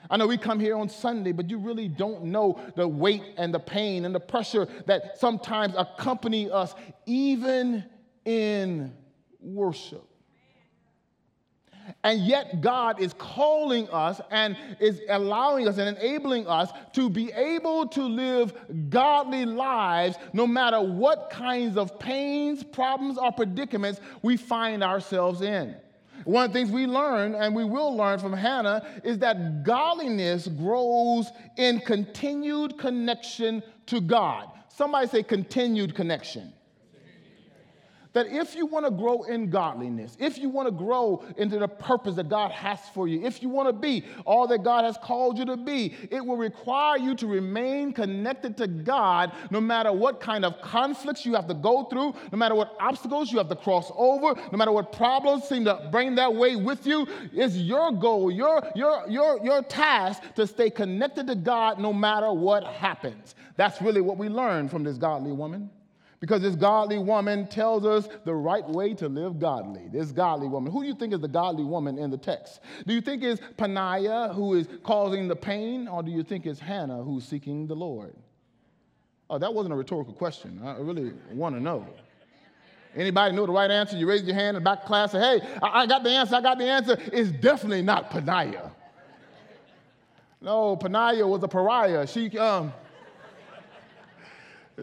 I 0.09 0.17
know 0.17 0.27
we 0.27 0.37
come 0.37 0.59
here 0.59 0.77
on 0.77 0.89
Sunday, 0.89 1.31
but 1.31 1.49
you 1.49 1.57
really 1.57 1.87
don't 1.87 2.25
know 2.25 2.59
the 2.75 2.87
weight 2.87 3.23
and 3.37 3.53
the 3.53 3.59
pain 3.59 4.05
and 4.05 4.15
the 4.15 4.19
pressure 4.19 4.67
that 4.85 5.19
sometimes 5.19 5.73
accompany 5.77 6.49
us, 6.49 6.73
even 7.05 7.83
in 8.25 8.93
worship. 9.41 10.03
And 12.03 12.25
yet, 12.25 12.61
God 12.61 13.01
is 13.01 13.13
calling 13.13 13.89
us 13.89 14.19
and 14.29 14.57
is 14.79 15.01
allowing 15.09 15.67
us 15.67 15.77
and 15.77 15.97
enabling 15.97 16.47
us 16.47 16.69
to 16.93 17.09
be 17.09 17.31
able 17.31 17.87
to 17.87 18.03
live 18.03 18.53
godly 18.89 19.45
lives 19.45 20.17
no 20.33 20.45
matter 20.45 20.81
what 20.81 21.29
kinds 21.29 21.77
of 21.77 21.97
pains, 21.97 22.63
problems, 22.63 23.17
or 23.17 23.31
predicaments 23.31 24.01
we 24.21 24.35
find 24.35 24.83
ourselves 24.83 25.41
in. 25.41 25.75
One 26.23 26.45
of 26.45 26.53
the 26.53 26.59
things 26.59 26.71
we 26.71 26.85
learn, 26.87 27.35
and 27.35 27.55
we 27.55 27.63
will 27.63 27.95
learn 27.95 28.19
from 28.19 28.33
Hannah, 28.33 28.85
is 29.03 29.19
that 29.19 29.63
godliness 29.63 30.47
grows 30.47 31.29
in 31.57 31.79
continued 31.79 32.77
connection 32.77 33.63
to 33.87 34.01
God. 34.01 34.49
Somebody 34.69 35.07
say 35.07 35.23
continued 35.23 35.95
connection. 35.95 36.53
That 38.17 38.25
if 38.27 38.55
you 38.55 38.65
want 38.65 38.83
to 38.83 38.89
grow 38.89 39.21
in 39.23 39.47
godliness, 39.47 40.17
if 40.19 40.39
you 40.39 40.49
want 40.49 40.67
to 40.67 40.71
grow 40.71 41.23
into 41.37 41.59
the 41.59 41.67
purpose 41.67 42.15
that 42.15 42.27
God 42.27 42.49
has 42.49 42.79
for 42.95 43.07
you, 43.07 43.23
if 43.23 43.43
you 43.43 43.47
want 43.49 43.69
to 43.69 43.73
be 43.73 44.03
all 44.25 44.47
that 44.47 44.63
God 44.63 44.85
has 44.85 44.97
called 44.97 45.37
you 45.37 45.45
to 45.45 45.55
be, 45.55 45.93
it 46.09 46.25
will 46.25 46.35
require 46.35 46.97
you 46.97 47.13
to 47.13 47.27
remain 47.27 47.93
connected 47.93 48.57
to 48.57 48.65
God 48.65 49.33
no 49.51 49.61
matter 49.61 49.93
what 49.93 50.19
kind 50.19 50.45
of 50.45 50.59
conflicts 50.61 51.27
you 51.27 51.35
have 51.35 51.47
to 51.47 51.53
go 51.53 51.83
through, 51.83 52.15
no 52.31 52.39
matter 52.39 52.55
what 52.55 52.75
obstacles 52.79 53.31
you 53.31 53.37
have 53.37 53.49
to 53.49 53.55
cross 53.55 53.91
over, 53.95 54.33
no 54.51 54.57
matter 54.57 54.71
what 54.71 54.91
problems 54.91 55.43
seem 55.43 55.65
to 55.65 55.87
bring 55.91 56.15
that 56.15 56.33
way 56.33 56.55
with 56.55 56.87
you. 56.87 57.05
It's 57.31 57.55
your 57.55 57.91
goal, 57.91 58.31
your, 58.31 58.67
your, 58.73 59.07
your, 59.07 59.45
your 59.45 59.61
task 59.61 60.23
to 60.37 60.47
stay 60.47 60.71
connected 60.71 61.27
to 61.27 61.35
God 61.35 61.77
no 61.77 61.93
matter 61.93 62.33
what 62.33 62.63
happens. 62.63 63.35
That's 63.57 63.79
really 63.79 64.01
what 64.01 64.17
we 64.17 64.27
learn 64.27 64.69
from 64.69 64.83
this 64.83 64.97
godly 64.97 65.33
woman. 65.33 65.69
Because 66.19 66.41
this 66.41 66.55
godly 66.55 66.97
woman 66.97 67.47
tells 67.47 67.85
us 67.85 68.09
the 68.25 68.33
right 68.33 68.67
way 68.67 68.95
to 68.95 69.07
live 69.07 69.39
godly. 69.39 69.87
This 69.91 70.11
godly 70.11 70.47
woman. 70.47 70.71
Who 70.71 70.81
do 70.81 70.87
you 70.87 70.95
think 70.95 71.13
is 71.13 71.19
the 71.19 71.27
godly 71.27 71.63
woman 71.63 71.99
in 71.99 72.09
the 72.09 72.17
text? 72.17 72.59
Do 72.87 72.93
you 72.93 73.01
think 73.01 73.23
it's 73.23 73.39
Peninnah 73.55 74.33
who 74.33 74.55
is 74.55 74.67
causing 74.83 75.27
the 75.27 75.35
pain, 75.35 75.87
or 75.87 76.01
do 76.01 76.09
you 76.09 76.23
think 76.23 76.47
it's 76.47 76.59
Hannah 76.59 77.03
who's 77.03 77.23
seeking 77.23 77.67
the 77.67 77.75
Lord? 77.75 78.15
Oh, 79.29 79.37
that 79.37 79.53
wasn't 79.53 79.73
a 79.73 79.77
rhetorical 79.77 80.13
question. 80.13 80.59
I 80.63 80.77
really 80.77 81.13
want 81.31 81.55
to 81.55 81.61
know. 81.61 81.85
Anybody 82.95 83.35
know 83.35 83.45
the 83.45 83.51
right 83.51 83.69
answer? 83.69 83.95
You 83.95 84.07
raise 84.07 84.23
your 84.23 84.33
hand 84.33 84.57
in 84.57 84.63
the 84.63 84.69
back 84.69 84.85
class 84.85 85.13
and 85.13 85.23
hey, 85.23 85.47
I, 85.61 85.85
got 85.85 86.03
the 86.03 86.09
answer, 86.09 86.35
I 86.35 86.41
got 86.41 86.57
the 86.57 86.65
answer. 86.65 86.97
It's 87.13 87.29
definitely 87.29 87.83
not 87.83 88.09
Peninnah. 88.09 88.71
No, 90.41 90.75
Peninnah 90.75 91.27
was 91.27 91.43
a 91.43 91.47
pariah. 91.47 92.07
She, 92.07 92.35
um, 92.39 92.73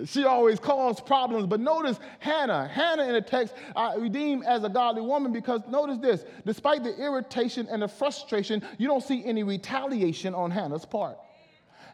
she 0.05 0.25
always 0.25 0.59
caused 0.59 1.07
problems. 1.07 1.47
But 1.47 1.61
notice 1.61 1.99
Hannah. 2.19 2.67
Hannah 2.67 3.05
in 3.05 3.13
the 3.13 3.21
text 3.21 3.55
I 3.77 3.95
redeemed 3.97 4.45
as 4.45 4.65
a 4.65 4.69
godly 4.69 5.03
woman 5.03 5.33
because 5.33 5.61
notice 5.69 5.99
this 5.99 6.25
despite 6.45 6.83
the 6.83 6.97
irritation 6.97 7.69
and 7.71 7.83
the 7.83 7.89
frustration, 7.89 8.63
you 8.79 8.89
don't 8.89 9.03
see 9.03 9.25
any 9.25 9.43
retaliation 9.43 10.35
on 10.35 10.51
Hannah's 10.51 10.85
part. 10.85 11.17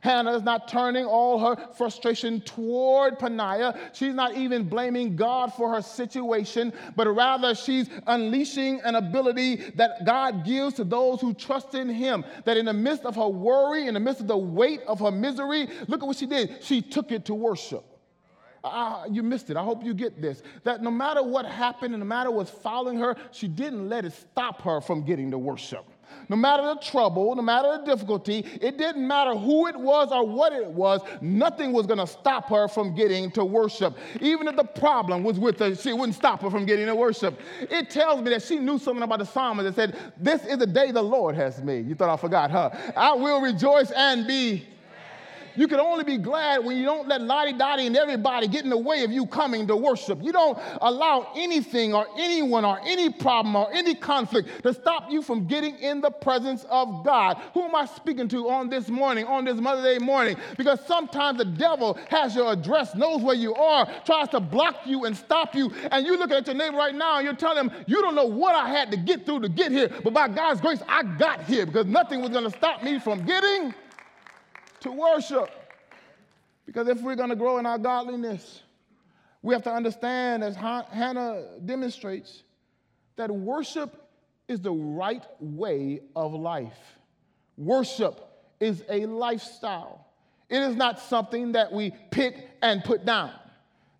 Hannah 0.00 0.34
is 0.34 0.42
not 0.42 0.66
turning 0.66 1.04
all 1.04 1.38
her 1.38 1.56
frustration 1.74 2.40
toward 2.40 3.18
Peninnah. 3.18 3.78
She's 3.92 4.14
not 4.14 4.34
even 4.34 4.66
blaming 4.66 5.14
God 5.14 5.52
for 5.52 5.74
her 5.74 5.82
situation, 5.82 6.72
but 6.96 7.06
rather 7.06 7.54
she's 7.54 7.90
unleashing 8.06 8.80
an 8.80 8.94
ability 8.94 9.56
that 9.76 10.06
God 10.06 10.44
gives 10.46 10.74
to 10.74 10.84
those 10.84 11.20
who 11.20 11.34
trust 11.34 11.74
in 11.74 11.90
Him. 11.90 12.24
That 12.44 12.56
in 12.56 12.64
the 12.64 12.72
midst 12.72 13.04
of 13.04 13.14
her 13.16 13.28
worry, 13.28 13.88
in 13.88 13.94
the 13.94 14.00
midst 14.00 14.22
of 14.22 14.26
the 14.26 14.38
weight 14.38 14.80
of 14.86 15.00
her 15.00 15.10
misery, 15.10 15.68
look 15.86 16.02
at 16.02 16.06
what 16.06 16.16
she 16.16 16.26
did. 16.26 16.64
She 16.64 16.80
took 16.80 17.12
it 17.12 17.26
to 17.26 17.34
worship. 17.34 17.84
You 19.10 19.22
missed 19.22 19.50
it. 19.50 19.56
I 19.56 19.62
hope 19.62 19.84
you 19.84 19.94
get 19.94 20.20
this. 20.20 20.42
That 20.64 20.82
no 20.82 20.90
matter 20.90 21.22
what 21.22 21.46
happened 21.46 21.94
and 21.94 22.00
no 22.00 22.06
matter 22.06 22.30
what's 22.30 22.50
following 22.50 22.98
her, 22.98 23.16
she 23.32 23.48
didn't 23.48 23.88
let 23.88 24.04
it 24.04 24.12
stop 24.12 24.62
her 24.62 24.80
from 24.80 25.04
getting 25.04 25.30
to 25.30 25.38
worship. 25.38 25.84
No 26.28 26.36
matter 26.36 26.62
the 26.62 26.76
trouble, 26.76 27.34
no 27.34 27.42
matter 27.42 27.78
the 27.78 27.84
difficulty, 27.84 28.44
it 28.60 28.78
didn't 28.78 29.06
matter 29.06 29.34
who 29.34 29.66
it 29.66 29.76
was 29.76 30.12
or 30.12 30.26
what 30.26 30.52
it 30.52 30.66
was, 30.66 31.00
nothing 31.20 31.72
was 31.72 31.86
going 31.86 31.98
to 31.98 32.06
stop 32.06 32.48
her 32.48 32.68
from 32.68 32.94
getting 32.94 33.30
to 33.32 33.44
worship. 33.44 33.96
Even 34.20 34.46
if 34.48 34.56
the 34.56 34.64
problem 34.64 35.24
was 35.24 35.38
with 35.38 35.58
her, 35.58 35.74
she 35.74 35.92
wouldn't 35.92 36.14
stop 36.14 36.42
her 36.42 36.50
from 36.50 36.66
getting 36.66 36.86
to 36.86 36.94
worship. 36.94 37.38
It 37.60 37.90
tells 37.90 38.22
me 38.22 38.30
that 38.30 38.42
she 38.42 38.58
knew 38.58 38.78
something 38.78 39.02
about 39.02 39.18
the 39.18 39.26
psalmist 39.26 39.64
that 39.64 39.74
said, 39.74 40.12
This 40.16 40.44
is 40.44 40.58
the 40.58 40.66
day 40.66 40.92
the 40.92 41.02
Lord 41.02 41.34
has 41.34 41.62
made. 41.62 41.88
You 41.88 41.94
thought 41.94 42.10
I 42.10 42.16
forgot, 42.16 42.50
huh? 42.50 42.70
I 42.96 43.14
will 43.14 43.40
rejoice 43.40 43.90
and 43.90 44.26
be 44.26 44.66
you 45.60 45.68
can 45.68 45.78
only 45.78 46.04
be 46.04 46.16
glad 46.16 46.64
when 46.64 46.78
you 46.78 46.84
don't 46.84 47.06
let 47.06 47.20
Lottie 47.20 47.52
Dottie 47.52 47.86
and 47.86 47.94
everybody 47.94 48.48
get 48.48 48.64
in 48.64 48.70
the 48.70 48.78
way 48.78 49.04
of 49.04 49.12
you 49.12 49.26
coming 49.26 49.66
to 49.66 49.76
worship. 49.76 50.22
You 50.22 50.32
don't 50.32 50.58
allow 50.80 51.30
anything 51.36 51.92
or 51.92 52.06
anyone 52.16 52.64
or 52.64 52.80
any 52.82 53.10
problem 53.10 53.54
or 53.54 53.70
any 53.70 53.94
conflict 53.94 54.62
to 54.62 54.72
stop 54.72 55.10
you 55.10 55.20
from 55.20 55.46
getting 55.46 55.78
in 55.78 56.00
the 56.00 56.10
presence 56.10 56.64
of 56.70 57.04
God. 57.04 57.36
Who 57.52 57.64
am 57.64 57.74
I 57.74 57.84
speaking 57.84 58.26
to 58.28 58.48
on 58.48 58.70
this 58.70 58.88
morning, 58.88 59.26
on 59.26 59.44
this 59.44 59.56
Mother 59.56 59.82
Day 59.82 60.02
morning? 60.02 60.38
Because 60.56 60.80
sometimes 60.86 61.36
the 61.36 61.44
devil 61.44 61.98
has 62.08 62.34
your 62.34 62.50
address, 62.52 62.94
knows 62.94 63.20
where 63.20 63.36
you 63.36 63.54
are, 63.54 63.86
tries 64.06 64.30
to 64.30 64.40
block 64.40 64.86
you 64.86 65.04
and 65.04 65.14
stop 65.14 65.54
you. 65.54 65.70
And 65.92 66.06
you 66.06 66.16
look 66.16 66.30
at 66.30 66.46
your 66.46 66.56
neighbor 66.56 66.78
right 66.78 66.94
now 66.94 67.18
and 67.18 67.24
you're 67.26 67.36
telling 67.36 67.68
him, 67.68 67.84
You 67.86 68.00
don't 68.00 68.14
know 68.14 68.24
what 68.24 68.54
I 68.54 68.70
had 68.70 68.90
to 68.92 68.96
get 68.96 69.26
through 69.26 69.40
to 69.40 69.50
get 69.50 69.72
here, 69.72 69.90
but 70.02 70.14
by 70.14 70.28
God's 70.28 70.62
grace, 70.62 70.82
I 70.88 71.02
got 71.02 71.44
here 71.44 71.66
because 71.66 71.84
nothing 71.84 72.22
was 72.22 72.30
going 72.30 72.50
to 72.50 72.56
stop 72.56 72.82
me 72.82 72.98
from 72.98 73.26
getting 73.26 73.74
to 74.80 74.92
worship. 74.92 75.50
Because 76.66 76.88
if 76.88 77.00
we're 77.00 77.16
going 77.16 77.30
to 77.30 77.36
grow 77.36 77.58
in 77.58 77.66
our 77.66 77.78
godliness, 77.78 78.62
we 79.42 79.54
have 79.54 79.62
to 79.64 79.72
understand, 79.72 80.44
as 80.44 80.54
Hannah 80.56 81.58
demonstrates, 81.64 82.42
that 83.16 83.30
worship 83.30 84.08
is 84.48 84.60
the 84.60 84.72
right 84.72 85.24
way 85.40 86.00
of 86.14 86.32
life. 86.32 86.78
Worship 87.56 88.20
is 88.60 88.84
a 88.88 89.06
lifestyle. 89.06 90.06
It 90.48 90.60
is 90.62 90.76
not 90.76 90.98
something 90.98 91.52
that 91.52 91.72
we 91.72 91.92
pick 92.10 92.48
and 92.62 92.82
put 92.82 93.04
down. 93.04 93.32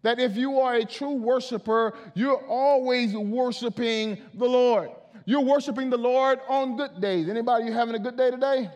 That 0.02 0.18
if 0.18 0.36
you 0.36 0.60
are 0.60 0.74
a 0.74 0.84
true 0.84 1.12
worshiper, 1.12 1.94
you're 2.14 2.42
always 2.46 3.14
worshiping 3.14 4.18
the 4.34 4.46
Lord. 4.46 4.90
You're 5.24 5.42
worshiping 5.42 5.90
the 5.90 5.98
Lord 5.98 6.40
on 6.48 6.76
good 6.76 7.00
days. 7.00 7.28
Anybody 7.28 7.66
you 7.66 7.72
having 7.72 7.94
a 7.94 7.98
good 7.98 8.16
day 8.16 8.30
today? 8.30 8.70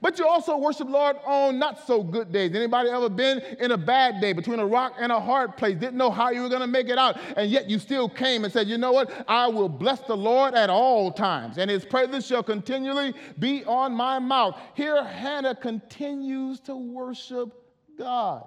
But 0.00 0.18
you 0.18 0.26
also 0.26 0.56
worship 0.56 0.88
Lord 0.88 1.16
on 1.24 1.58
not 1.58 1.86
so 1.86 2.02
good 2.02 2.32
days. 2.32 2.54
Anybody 2.54 2.90
ever 2.90 3.08
been 3.08 3.40
in 3.58 3.72
a 3.72 3.76
bad 3.76 4.20
day 4.20 4.32
between 4.32 4.58
a 4.58 4.66
rock 4.66 4.94
and 4.98 5.10
a 5.12 5.20
hard 5.20 5.56
place? 5.56 5.76
Didn't 5.76 5.96
know 5.96 6.10
how 6.10 6.30
you 6.30 6.42
were 6.42 6.48
going 6.48 6.60
to 6.60 6.66
make 6.66 6.88
it 6.88 6.98
out, 6.98 7.18
and 7.36 7.50
yet 7.50 7.68
you 7.70 7.78
still 7.78 8.08
came 8.08 8.44
and 8.44 8.52
said, 8.52 8.68
"You 8.68 8.78
know 8.78 8.92
what? 8.92 9.10
I 9.28 9.48
will 9.48 9.68
bless 9.68 10.00
the 10.00 10.16
Lord 10.16 10.54
at 10.54 10.70
all 10.70 11.12
times, 11.12 11.58
and 11.58 11.70
His 11.70 11.84
praises 11.84 12.26
shall 12.26 12.42
continually 12.42 13.14
be 13.38 13.64
on 13.64 13.94
my 13.94 14.18
mouth." 14.18 14.58
Here, 14.74 15.04
Hannah 15.04 15.54
continues 15.54 16.60
to 16.60 16.74
worship 16.74 17.52
God, 17.96 18.44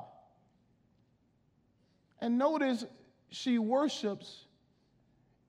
and 2.20 2.38
notice 2.38 2.86
she 3.29 3.60
worships 3.60 4.46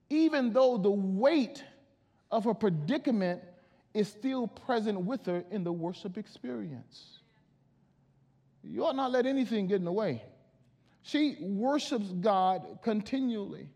even 0.09 0.53
though 0.53 0.77
the 0.77 0.91
weight 0.91 1.63
of 2.31 2.45
her 2.45 2.53
predicament 2.53 3.41
is 3.93 4.07
still 4.07 4.47
present 4.47 5.01
with 5.01 5.25
her 5.25 5.43
in 5.51 5.63
the 5.63 5.71
worship 5.71 6.17
experience. 6.17 7.19
You 8.63 8.85
ought 8.85 8.95
not 8.95 9.11
let 9.11 9.25
anything 9.25 9.67
get 9.67 9.77
in 9.77 9.85
the 9.85 9.91
way. 9.91 10.21
She 11.01 11.37
worships 11.39 12.07
God 12.19 12.79
continually 12.83 13.69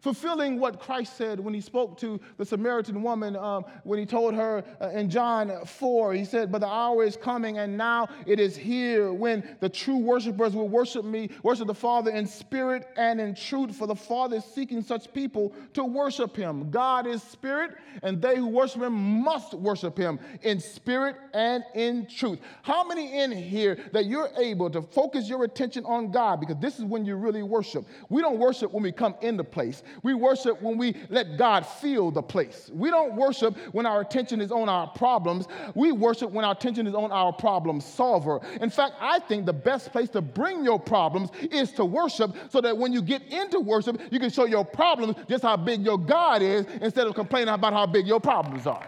fulfilling 0.00 0.58
what 0.60 0.80
Christ 0.80 1.16
said 1.16 1.40
when 1.40 1.54
he 1.54 1.60
spoke 1.60 1.98
to 1.98 2.20
the 2.36 2.44
Samaritan 2.44 3.02
woman 3.02 3.36
um, 3.36 3.64
when 3.84 3.98
he 3.98 4.06
told 4.06 4.34
her 4.34 4.64
uh, 4.80 4.90
in 4.90 5.10
John 5.10 5.52
4. 5.64 6.14
He 6.14 6.24
said, 6.24 6.52
But 6.52 6.60
the 6.60 6.68
hour 6.68 7.04
is 7.04 7.16
coming, 7.16 7.58
and 7.58 7.76
now 7.76 8.08
it 8.26 8.40
is 8.40 8.56
here 8.56 9.12
when 9.12 9.56
the 9.60 9.68
true 9.68 9.98
worshipers 9.98 10.54
will 10.54 10.68
worship 10.68 11.04
me, 11.04 11.30
worship 11.42 11.66
the 11.66 11.74
Father 11.74 12.10
in 12.10 12.26
spirit 12.26 12.86
and 12.96 13.20
in 13.20 13.34
truth, 13.34 13.76
for 13.76 13.86
the 13.86 13.94
Father 13.94 14.36
is 14.36 14.44
seeking 14.44 14.82
such 14.82 15.12
people 15.12 15.52
to 15.74 15.84
worship 15.84 16.36
him. 16.36 16.70
God 16.70 17.06
is 17.06 17.22
spirit, 17.22 17.72
and 18.02 18.22
they 18.22 18.36
who 18.36 18.46
worship 18.46 18.82
him 18.82 18.94
must 18.94 19.54
worship 19.54 19.98
him 19.98 20.18
in 20.42 20.60
spirit 20.60 21.16
and 21.34 21.64
in 21.74 22.06
truth. 22.06 22.38
How 22.62 22.84
many 22.84 23.20
in 23.20 23.32
here 23.32 23.78
that 23.92 24.06
you're 24.06 24.30
able 24.38 24.70
to 24.70 24.82
focus 24.82 25.28
your 25.28 25.44
attention 25.44 25.84
on 25.84 26.10
God? 26.10 26.40
Because 26.40 26.56
this 26.60 26.78
is 26.78 26.84
when 26.84 27.04
you 27.04 27.16
really 27.16 27.42
worship. 27.42 27.84
We 28.08 28.22
don't 28.22 28.38
worship 28.38 28.72
when 28.72 28.82
we 28.82 28.92
come 28.92 29.14
into 29.22 29.44
place. 29.44 29.82
We 30.02 30.14
worship 30.14 30.60
when 30.62 30.78
we 30.78 30.96
let 31.08 31.36
God 31.36 31.66
fill 31.66 32.10
the 32.10 32.22
place. 32.22 32.70
We 32.72 32.90
don't 32.90 33.14
worship 33.16 33.56
when 33.72 33.86
our 33.86 34.00
attention 34.00 34.40
is 34.40 34.52
on 34.52 34.68
our 34.68 34.86
problems. 34.88 35.46
We 35.74 35.92
worship 35.92 36.30
when 36.30 36.44
our 36.44 36.52
attention 36.52 36.86
is 36.86 36.94
on 36.94 37.12
our 37.12 37.32
problem 37.32 37.80
solver. 37.80 38.40
In 38.60 38.70
fact, 38.70 38.94
I 39.00 39.18
think 39.20 39.46
the 39.46 39.52
best 39.52 39.92
place 39.92 40.08
to 40.10 40.20
bring 40.20 40.64
your 40.64 40.78
problems 40.78 41.30
is 41.50 41.72
to 41.72 41.84
worship 41.84 42.34
so 42.50 42.60
that 42.60 42.76
when 42.76 42.92
you 42.92 43.02
get 43.02 43.22
into 43.24 43.60
worship, 43.60 44.00
you 44.10 44.18
can 44.18 44.30
show 44.30 44.44
your 44.44 44.64
problems 44.64 45.16
just 45.28 45.42
how 45.42 45.56
big 45.56 45.84
your 45.84 45.98
God 45.98 46.42
is 46.42 46.66
instead 46.80 47.06
of 47.06 47.14
complaining 47.14 47.54
about 47.54 47.72
how 47.72 47.86
big 47.86 48.06
your 48.06 48.20
problems 48.20 48.66
are. 48.66 48.86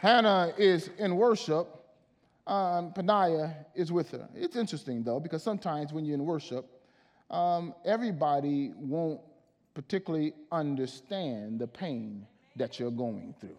Hannah 0.00 0.52
is 0.58 0.90
in 0.98 1.16
worship. 1.16 1.66
Um, 2.46 2.92
Peninnah 2.92 3.56
is 3.74 3.90
with 3.90 4.10
her. 4.10 4.28
It's 4.34 4.54
interesting 4.54 5.02
though, 5.02 5.18
because 5.18 5.42
sometimes 5.42 5.94
when 5.94 6.04
you're 6.04 6.14
in 6.14 6.26
worship, 6.26 6.73
um, 7.30 7.74
everybody 7.84 8.72
won't 8.76 9.20
particularly 9.74 10.32
understand 10.52 11.58
the 11.58 11.66
pain 11.66 12.26
that 12.56 12.78
you're 12.78 12.90
going 12.90 13.34
through. 13.40 13.56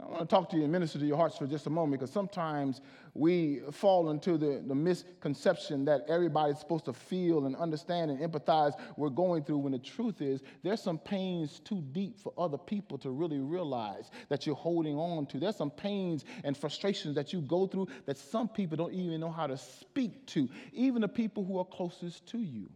I 0.00 0.06
want 0.06 0.20
to 0.20 0.26
talk 0.26 0.48
to 0.50 0.56
you 0.56 0.62
and 0.62 0.72
minister 0.72 0.98
to 0.98 1.04
your 1.04 1.16
hearts 1.16 1.36
for 1.36 1.46
just 1.46 1.66
a 1.66 1.70
moment 1.70 2.00
because 2.00 2.12
sometimes 2.12 2.80
we 3.14 3.62
fall 3.72 4.10
into 4.10 4.38
the, 4.38 4.62
the 4.66 4.74
misconception 4.74 5.84
that 5.86 6.04
everybody's 6.08 6.58
supposed 6.58 6.84
to 6.84 6.92
feel 6.92 7.46
and 7.46 7.56
understand 7.56 8.10
and 8.10 8.20
empathize 8.20 8.78
we're 8.96 9.08
going 9.08 9.42
through 9.42 9.58
when 9.58 9.72
the 9.72 9.78
truth 9.78 10.22
is 10.22 10.42
there's 10.62 10.80
some 10.80 10.98
pains 10.98 11.60
too 11.60 11.82
deep 11.92 12.18
for 12.20 12.32
other 12.38 12.58
people 12.58 12.96
to 12.98 13.10
really 13.10 13.40
realize 13.40 14.10
that 14.28 14.46
you're 14.46 14.54
holding 14.54 14.96
on 14.96 15.26
to. 15.26 15.38
There's 15.38 15.56
some 15.56 15.70
pains 15.70 16.24
and 16.44 16.56
frustrations 16.56 17.14
that 17.16 17.32
you 17.32 17.40
go 17.40 17.66
through 17.66 17.88
that 18.06 18.18
some 18.18 18.48
people 18.48 18.76
don't 18.76 18.94
even 18.94 19.20
know 19.20 19.32
how 19.32 19.46
to 19.46 19.56
speak 19.56 20.26
to, 20.28 20.48
even 20.72 21.02
the 21.02 21.08
people 21.08 21.44
who 21.44 21.58
are 21.58 21.64
closest 21.64 22.26
to 22.28 22.38
you. 22.38 22.70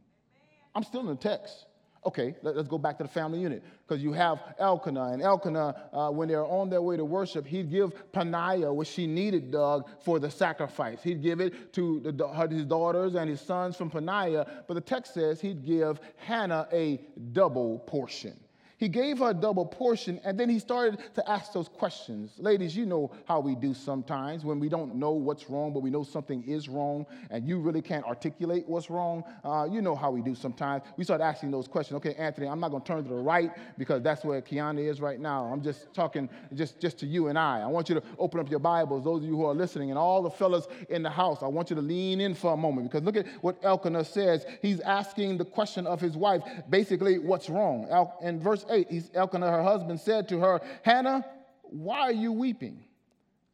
I'm 0.74 0.82
still 0.82 1.00
in 1.00 1.06
the 1.06 1.16
text. 1.16 1.66
Okay, 2.04 2.34
let, 2.42 2.56
us 2.56 2.66
go 2.66 2.78
back 2.78 2.98
to 2.98 3.04
the 3.04 3.08
family 3.08 3.38
unit 3.38 3.62
because 3.86 4.02
you 4.02 4.12
have 4.12 4.40
Elkanah, 4.58 5.12
and 5.12 5.22
Elkanah, 5.22 5.88
uh, 5.92 6.10
when 6.10 6.28
they're 6.28 6.44
on 6.44 6.68
their 6.68 6.82
way 6.82 6.96
to 6.96 7.04
worship, 7.04 7.46
he'd 7.46 7.70
give 7.70 8.12
Peninnah 8.12 8.72
what 8.72 8.88
she 8.88 9.06
needed, 9.06 9.52
Doug, 9.52 9.88
for 10.00 10.18
the 10.18 10.28
sacrifice. 10.28 11.00
He'd 11.02 11.22
give 11.22 11.40
it 11.40 11.72
to 11.74 12.00
the, 12.00 12.26
his 12.50 12.64
daughters 12.64 13.14
and 13.14 13.30
his 13.30 13.40
sons 13.40 13.76
from 13.76 13.88
Peninnah, 13.88 14.64
but 14.66 14.74
the 14.74 14.80
text 14.80 15.14
says 15.14 15.40
he'd 15.40 15.64
give 15.64 16.00
Hannah 16.16 16.66
a 16.72 17.00
double 17.32 17.78
portion. 17.80 18.36
He 18.82 18.88
gave 18.88 19.20
her 19.20 19.30
a 19.30 19.34
double 19.34 19.64
portion, 19.64 20.20
and 20.24 20.36
then 20.36 20.48
he 20.48 20.58
started 20.58 20.98
to 21.14 21.30
ask 21.30 21.52
those 21.52 21.68
questions. 21.68 22.32
Ladies, 22.36 22.76
you 22.76 22.84
know 22.84 23.12
how 23.26 23.38
we 23.38 23.54
do 23.54 23.74
sometimes 23.74 24.44
when 24.44 24.58
we 24.58 24.68
don't 24.68 24.96
know 24.96 25.12
what's 25.12 25.48
wrong, 25.48 25.72
but 25.72 25.84
we 25.84 25.88
know 25.88 26.02
something 26.02 26.42
is 26.48 26.68
wrong, 26.68 27.06
and 27.30 27.46
you 27.46 27.60
really 27.60 27.80
can't 27.80 28.04
articulate 28.04 28.64
what's 28.66 28.90
wrong. 28.90 29.22
Uh, 29.44 29.68
you 29.70 29.82
know 29.82 29.94
how 29.94 30.10
we 30.10 30.20
do 30.20 30.34
sometimes. 30.34 30.82
We 30.96 31.04
start 31.04 31.20
asking 31.20 31.52
those 31.52 31.68
questions. 31.68 31.96
Okay, 31.98 32.14
Anthony, 32.14 32.48
I'm 32.48 32.58
not 32.58 32.72
going 32.72 32.82
to 32.82 32.86
turn 32.88 33.04
to 33.04 33.08
the 33.08 33.14
right 33.14 33.52
because 33.78 34.02
that's 34.02 34.24
where 34.24 34.42
Kiana 34.42 34.84
is 34.84 35.00
right 35.00 35.20
now. 35.20 35.44
I'm 35.44 35.62
just 35.62 35.94
talking 35.94 36.28
just, 36.52 36.80
just 36.80 36.98
to 36.98 37.06
you 37.06 37.28
and 37.28 37.38
I. 37.38 37.60
I 37.60 37.68
want 37.68 37.88
you 37.88 37.94
to 37.94 38.02
open 38.18 38.40
up 38.40 38.50
your 38.50 38.58
Bibles, 38.58 39.04
those 39.04 39.22
of 39.22 39.28
you 39.28 39.36
who 39.36 39.44
are 39.44 39.54
listening, 39.54 39.90
and 39.90 39.98
all 39.98 40.22
the 40.22 40.30
fellas 40.30 40.66
in 40.88 41.04
the 41.04 41.10
house. 41.10 41.44
I 41.44 41.46
want 41.46 41.70
you 41.70 41.76
to 41.76 41.82
lean 41.82 42.20
in 42.20 42.34
for 42.34 42.52
a 42.52 42.56
moment 42.56 42.90
because 42.90 43.04
look 43.04 43.14
at 43.14 43.28
what 43.42 43.58
Elkanah 43.62 44.04
says. 44.04 44.44
He's 44.60 44.80
asking 44.80 45.38
the 45.38 45.44
question 45.44 45.86
of 45.86 46.00
his 46.00 46.16
wife, 46.16 46.42
basically, 46.68 47.20
what's 47.20 47.48
wrong? 47.48 47.86
In 48.22 48.40
verse 48.40 48.66
8, 48.72 49.10
Elkanah, 49.14 49.50
her 49.50 49.62
husband, 49.62 50.00
said 50.00 50.28
to 50.28 50.40
her, 50.40 50.60
Hannah, 50.82 51.24
why 51.62 52.00
are 52.00 52.12
you 52.12 52.32
weeping? 52.32 52.84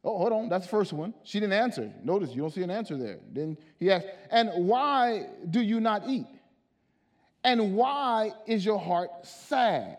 Oh, 0.03 0.17
hold 0.17 0.31
on, 0.31 0.49
that's 0.49 0.65
the 0.65 0.71
first 0.71 0.93
one. 0.93 1.13
She 1.23 1.39
didn't 1.39 1.53
answer. 1.53 1.91
Notice 2.03 2.31
you 2.31 2.41
don't 2.41 2.53
see 2.53 2.63
an 2.63 2.71
answer 2.71 2.97
there. 2.97 3.19
Then 3.31 3.57
he 3.77 3.91
asked, 3.91 4.07
And 4.31 4.49
why 4.67 5.27
do 5.49 5.61
you 5.61 5.81
not 5.81 6.07
eat? 6.07 6.27
And 7.43 7.75
why 7.75 8.31
is 8.45 8.65
your 8.65 8.79
heart 8.79 9.09
sad? 9.23 9.97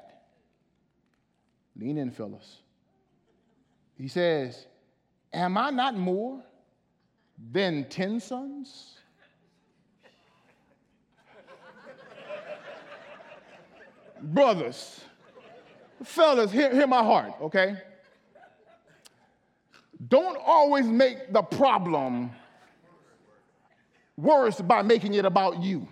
Lean 1.76 1.98
in, 1.98 2.10
fellas. 2.10 2.60
He 3.96 4.08
says, 4.08 4.66
Am 5.32 5.58
I 5.58 5.70
not 5.70 5.96
more 5.96 6.42
than 7.52 7.88
10 7.88 8.20
sons? 8.20 8.98
Brothers, 14.22 15.00
fellas, 16.04 16.50
hear, 16.50 16.72
hear 16.72 16.86
my 16.86 17.02
heart, 17.02 17.32
okay? 17.42 17.76
Don't 20.08 20.38
always 20.44 20.86
make 20.86 21.32
the 21.32 21.42
problem 21.42 22.30
worse 24.16 24.60
by 24.60 24.82
making 24.82 25.14
it 25.14 25.24
about 25.24 25.62
you. 25.62 25.86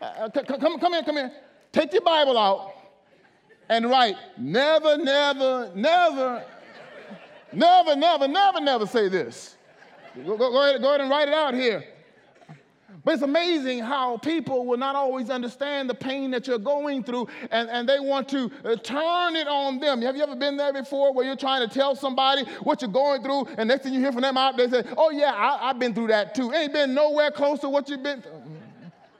Uh, 0.00 0.28
come, 0.30 0.78
come 0.78 0.92
here, 0.92 1.02
come 1.02 1.16
here. 1.16 1.32
Take 1.72 1.92
your 1.92 2.02
Bible 2.02 2.36
out 2.38 2.72
and 3.68 3.88
write, 3.88 4.16
never, 4.36 4.96
never, 4.96 5.70
never, 5.74 6.44
never, 7.52 7.96
never, 7.96 8.28
never, 8.28 8.60
never 8.60 8.86
say 8.86 9.08
this. 9.08 9.56
Go, 10.16 10.36
go, 10.36 10.50
go, 10.50 10.68
ahead, 10.68 10.80
go 10.80 10.88
ahead 10.88 11.02
and 11.02 11.10
write 11.10 11.28
it 11.28 11.34
out 11.34 11.54
here. 11.54 11.84
But 13.04 13.14
it's 13.14 13.22
amazing 13.22 13.80
how 13.80 14.18
people 14.18 14.66
will 14.66 14.76
not 14.76 14.94
always 14.94 15.30
understand 15.30 15.88
the 15.88 15.94
pain 15.94 16.30
that 16.32 16.46
you're 16.46 16.58
going 16.58 17.02
through 17.02 17.28
and, 17.50 17.68
and 17.70 17.88
they 17.88 17.98
want 17.98 18.28
to 18.30 18.50
uh, 18.64 18.76
turn 18.76 19.36
it 19.36 19.48
on 19.48 19.78
them. 19.80 20.02
Have 20.02 20.16
you 20.16 20.22
ever 20.22 20.36
been 20.36 20.56
there 20.56 20.72
before 20.72 21.14
where 21.14 21.24
you're 21.24 21.36
trying 21.36 21.66
to 21.66 21.72
tell 21.72 21.94
somebody 21.94 22.44
what 22.62 22.82
you're 22.82 22.90
going 22.90 23.22
through 23.22 23.46
and 23.56 23.68
next 23.68 23.84
thing 23.84 23.94
you 23.94 24.00
hear 24.00 24.12
from 24.12 24.22
them 24.22 24.36
out, 24.36 24.56
they 24.56 24.68
say, 24.68 24.84
Oh, 24.96 25.10
yeah, 25.10 25.32
I, 25.34 25.68
have 25.68 25.78
been 25.78 25.94
through 25.94 26.08
that 26.08 26.34
too. 26.34 26.52
Ain't 26.52 26.72
been 26.72 26.92
nowhere 26.92 27.30
close 27.30 27.60
to 27.60 27.68
what 27.68 27.88
you've 27.88 28.02
been 28.02 28.20
through. 28.20 28.42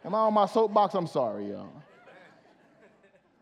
Am 0.05 0.15
I 0.15 0.19
on 0.19 0.35
my 0.35 0.47
soapbox? 0.47 0.95
I'm 0.95 1.07
sorry, 1.07 1.51
y'all. 1.51 1.73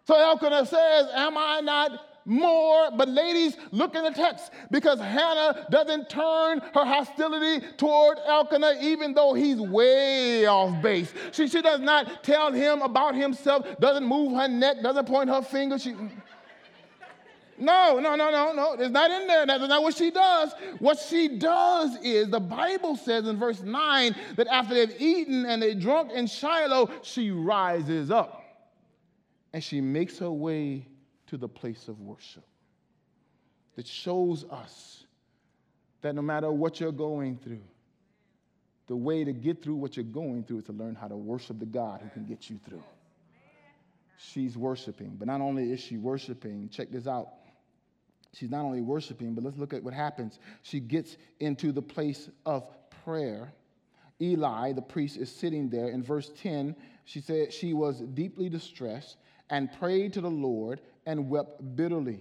So 0.07 0.19
Elkanah 0.19 0.67
says, 0.67 1.07
Am 1.15 1.37
I 1.37 1.61
not 1.61 2.08
more. 2.29 2.91
But 2.91 3.09
ladies, 3.09 3.57
look 3.73 3.95
in 3.95 4.05
the 4.05 4.11
text 4.11 4.53
because 4.71 5.01
Hannah 5.01 5.67
doesn't 5.71 6.09
turn 6.09 6.61
her 6.61 6.85
hostility 6.85 7.67
toward 7.77 8.19
Elkanah, 8.27 8.75
even 8.81 9.15
though 9.15 9.35
he's 9.35 9.61
way 9.61 10.47
off 10.47 10.81
base. 10.83 11.13
She, 11.33 11.49
she 11.49 11.63
does 11.63 11.81
not 11.81 12.23
tell 12.23 12.53
him 12.53 12.83
about 12.83 13.15
himself, 13.15 13.67
doesn't 13.81 14.05
move 14.05 14.33
her 14.33 14.49
neck, 14.49 14.83
doesn't 14.83 15.07
point 15.07 15.31
her 15.31 15.43
finger. 15.43 15.79
She, 15.79 15.95
no, 17.61 17.99
no, 17.99 18.15
no, 18.15 18.31
no, 18.31 18.53
no. 18.53 18.73
It's 18.75 18.93
not 18.93 19.11
in 19.11 19.27
there. 19.27 19.47
That's 19.47 19.67
not 19.67 19.83
what 19.83 19.97
she 19.97 20.11
does. 20.11 20.53
What 20.79 20.99
she 20.99 21.39
does 21.39 21.97
is 22.03 22.29
the 22.29 22.41
Bible 22.41 22.97
says 22.97 23.27
in 23.27 23.37
verse 23.37 23.63
9 23.63 24.15
that 24.37 24.47
after 24.47 24.75
they've 24.75 25.01
eaten 25.01 25.45
and 25.45 25.61
they 25.61 25.75
drunk 25.75 26.13
in 26.13 26.27
Shiloh, 26.27 26.91
she 27.03 27.31
rises 27.31 28.11
up 28.11 28.45
and 29.53 29.63
she 29.63 29.81
makes 29.81 30.19
her 30.19 30.31
way 30.31 30.87
to 31.29 31.37
the 31.37 31.49
place 31.49 31.89
of 31.89 32.01
worship. 32.01 32.45
That 33.77 33.87
shows 33.87 34.45
us 34.45 35.05
that 36.03 36.15
no 36.15 36.23
matter 36.23 36.51
what 36.51 36.81
you're 36.81 36.93
going 36.93 37.37
through, 37.37 37.63
the 38.87 38.97
way 38.97 39.23
to 39.23 39.33
get 39.33 39.63
through 39.63 39.77
what 39.77 39.97
you're 39.97 40.05
going 40.05 40.45
through 40.45 40.59
is 40.59 40.65
to 40.65 40.73
learn 40.73 40.95
how 40.95 41.09
to 41.09 41.17
worship 41.17 41.59
the 41.59 41.67
God 41.67 42.01
who 42.03 42.09
can 42.09 42.25
get 42.25 42.49
you 42.49 42.59
through. 42.67 42.83
She's 44.17 44.57
worshiping, 44.57 45.15
but 45.19 45.29
not 45.29 45.41
only 45.41 45.71
is 45.71 45.81
she 45.81 45.97
worshiping, 45.97 46.69
check 46.73 46.91
this 46.91 47.07
out. 47.07 47.29
She's 48.33 48.51
not 48.51 48.65
only 48.65 48.81
worshiping, 48.81 49.35
but 49.35 49.45
let's 49.45 49.59
look 49.59 49.73
at 49.73 49.83
what 49.83 49.95
happens. 49.95 50.39
She 50.63 50.81
gets 50.81 51.17
into 51.41 51.71
the 51.71 51.83
place 51.83 52.29
of 52.45 52.67
prayer. 53.05 53.53
Eli, 54.21 54.73
the 54.73 54.83
priest, 54.83 55.17
is 55.17 55.31
sitting 55.31 55.69
there. 55.69 55.89
In 55.89 56.03
verse 56.03 56.31
10, 56.41 56.75
she 57.05 57.21
said 57.21 57.53
she 57.53 57.73
was 57.73 58.01
deeply 58.01 58.49
distressed 58.49 59.17
and 59.51 59.73
prayed 59.79 60.13
to 60.15 60.21
the 60.21 60.31
Lord 60.31 60.81
and 61.09 61.31
wept 61.31 61.75
bitterly. 61.75 62.21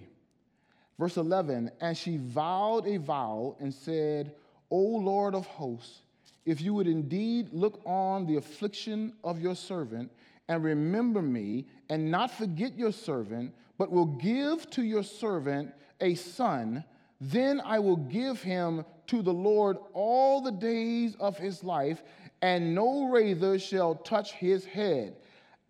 Verse 0.98 1.18
11, 1.18 1.70
and 1.82 1.96
she 1.96 2.16
vowed 2.16 2.86
a 2.86 2.96
vow 2.96 3.54
and 3.60 3.72
said, 3.72 4.34
O 4.70 4.78
Lord 4.78 5.34
of 5.34 5.46
hosts, 5.46 6.00
if 6.46 6.62
you 6.62 6.72
would 6.72 6.88
indeed 6.88 7.50
look 7.52 7.82
on 7.84 8.26
the 8.26 8.36
affliction 8.36 9.12
of 9.22 9.42
your 9.42 9.54
servant 9.54 10.10
and 10.48 10.64
remember 10.64 11.20
me 11.20 11.66
and 11.90 12.10
not 12.10 12.30
forget 12.30 12.78
your 12.78 12.90
servant, 12.90 13.54
but 13.76 13.92
will 13.92 14.06
give 14.06 14.68
to 14.70 14.82
your 14.82 15.04
servant 15.04 15.70
a 16.00 16.14
son, 16.14 16.82
then 17.20 17.60
I 17.62 17.78
will 17.80 17.96
give 17.96 18.40
him 18.40 18.86
to 19.08 19.20
the 19.20 19.34
Lord 19.34 19.76
all 19.92 20.40
the 20.40 20.50
days 20.50 21.14
of 21.20 21.36
his 21.36 21.62
life, 21.62 22.02
and 22.40 22.74
no 22.74 23.10
razor 23.10 23.58
shall 23.58 23.96
touch 23.96 24.32
his 24.32 24.64
head 24.64 25.14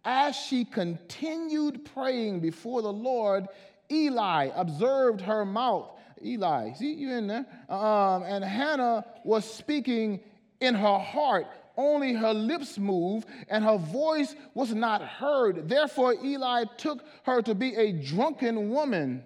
as 0.09 0.35
she 0.35 0.65
continued 0.65 1.85
praying 1.93 2.41
before 2.41 2.81
the 2.81 2.91
Lord, 2.91 3.47
Eli 3.93 4.49
observed 4.57 5.21
her 5.21 5.45
mouth. 5.45 5.91
Eli, 6.25 6.73
see 6.73 6.95
you 6.95 7.13
in 7.13 7.27
there? 7.27 7.45
Um, 7.69 8.23
and 8.23 8.43
Hannah 8.43 9.05
was 9.23 9.45
speaking 9.45 10.21
in 10.63 10.75
her 10.75 10.99
heart. 10.99 11.47
Only 11.77 12.15
her 12.15 12.33
lips 12.33 12.79
moved, 12.79 13.29
and 13.51 13.63
her 13.63 13.77
voice 13.77 14.35
was 14.55 14.75
not 14.75 15.03
heard. 15.03 15.69
Therefore, 15.69 16.15
Eli 16.25 16.65
took 16.79 17.05
her 17.25 17.43
to 17.43 17.55
be 17.55 17.77
a 17.77 17.93
drunken 17.93 18.71
woman. 18.71 19.23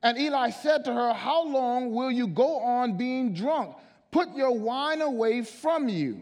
And 0.00 0.16
Eli 0.16 0.50
said 0.50 0.84
to 0.84 0.94
her, 0.94 1.12
How 1.12 1.44
long 1.44 1.92
will 1.92 2.12
you 2.12 2.28
go 2.28 2.60
on 2.60 2.96
being 2.96 3.34
drunk? 3.34 3.74
Put 4.12 4.32
your 4.36 4.52
wine 4.52 5.02
away 5.02 5.42
from 5.42 5.88
you. 5.88 6.20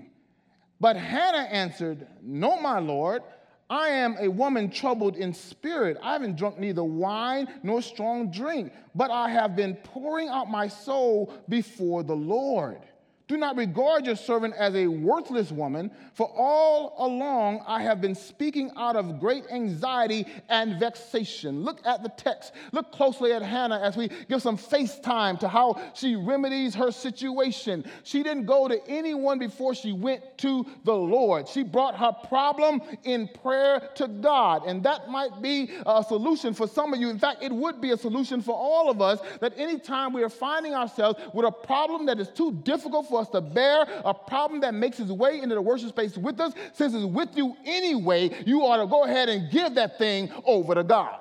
But 0.81 0.97
Hannah 0.97 1.49
answered, 1.51 2.07
No, 2.23 2.59
my 2.59 2.79
Lord. 2.79 3.23
I 3.71 3.89
am 3.89 4.17
a 4.21 4.29
woman 4.29 4.71
troubled 4.71 5.17
in 5.17 5.33
spirit. 5.33 5.97
I 6.03 6.13
haven't 6.13 6.37
drunk 6.37 6.59
neither 6.59 6.85
wine 6.85 7.49
nor 7.63 7.81
strong 7.81 8.31
drink, 8.31 8.73
but 8.95 9.11
I 9.11 9.31
have 9.31 9.57
been 9.57 9.75
pouring 9.77 10.29
out 10.29 10.51
my 10.51 10.69
soul 10.69 11.33
before 11.49 12.03
the 12.03 12.17
Lord. 12.17 12.81
Do 13.27 13.39
not 13.39 13.57
regard 13.57 14.05
your 14.05 14.17
servant 14.17 14.55
as 14.59 14.75
a 14.75 14.87
worthless 14.87 15.51
woman, 15.51 15.91
for 16.13 16.31
all 16.37 16.95
along 16.99 17.65
I 17.67 17.81
have 17.81 17.99
been 18.03 18.15
speaking 18.15 18.71
out 18.77 18.97
of 18.97 19.19
great 19.19 19.45
anxiety 19.51 20.27
and 20.51 20.79
vexation. 20.79 21.63
Look 21.63 21.81
at 21.87 22.03
the 22.03 22.11
text. 22.11 22.53
Look 22.73 22.93
closely 22.93 23.33
at 23.33 23.41
Hannah 23.41 23.81
as 23.81 23.97
we 23.97 24.11
give 24.29 24.43
some 24.43 24.59
face 24.59 24.99
time 24.99 25.39
to 25.39 25.49
how 25.49 25.81
she 25.95 26.17
remedies 26.17 26.75
her 26.75 26.93
situation. 26.93 27.87
She 28.03 28.23
didn't 28.23 28.45
go 28.45 28.69
to 28.69 28.79
anyone 28.89 29.39
before 29.39 29.75
she 29.75 29.93
went 29.93 30.37
to 30.39 30.67
the 30.85 30.95
Lord. 30.95 31.49
She 31.49 31.63
brought 31.63 31.97
her 31.97 32.13
problem 32.29 32.83
in 33.05 33.29
prayer 33.43 33.89
to 33.95 34.07
God, 34.07 34.67
and 34.67 34.83
that 34.83 35.09
might 35.09 35.41
be 35.41 35.71
a 35.87 36.05
solution 36.07 36.53
for 36.53 36.69
some 36.69 36.93
of 36.93 37.01
you. 37.01 37.09
In 37.09 37.19
fact, 37.19 37.43
it 37.43 37.53
would 37.53 37.81
be 37.81 37.93
a 37.93 37.97
solution 37.97 38.43
for 38.43 38.55
all 38.55 38.91
of 38.91 39.01
us 39.01 39.21
that 39.41 39.55
anytime 39.57 40.13
we 40.13 40.23
are 40.23 40.29
finding 40.29 40.75
ourselves 40.75 41.19
with 41.33 41.47
a 41.47 41.51
problem 41.51 42.05
that 42.05 42.21
is 42.21 42.29
too 42.29 42.53
difficult 42.65 43.09
for 43.09 43.14
for 43.15 43.21
us 43.21 43.29
to 43.29 43.41
bear 43.41 43.87
a 44.05 44.13
problem 44.13 44.61
that 44.61 44.75
makes 44.75 44.99
its 44.99 45.11
way 45.11 45.41
into 45.41 45.55
the 45.55 45.63
worship 45.63 45.91
space 45.91 46.19
with 46.19 46.41
us, 46.41 46.53
since 46.73 46.95
it's 46.95 47.05
with 47.05 47.37
you 47.37 47.57
anyway, 47.65 48.31
you 48.45 48.63
ought 48.63 48.79
to 48.79 48.87
go 48.87 49.05
ahead 49.05 49.29
and 49.29 49.51
give 49.53 49.75
that 49.77 49.99
thing 49.99 50.31
over 50.45 50.75
to 50.75 50.83
God. 50.83 51.21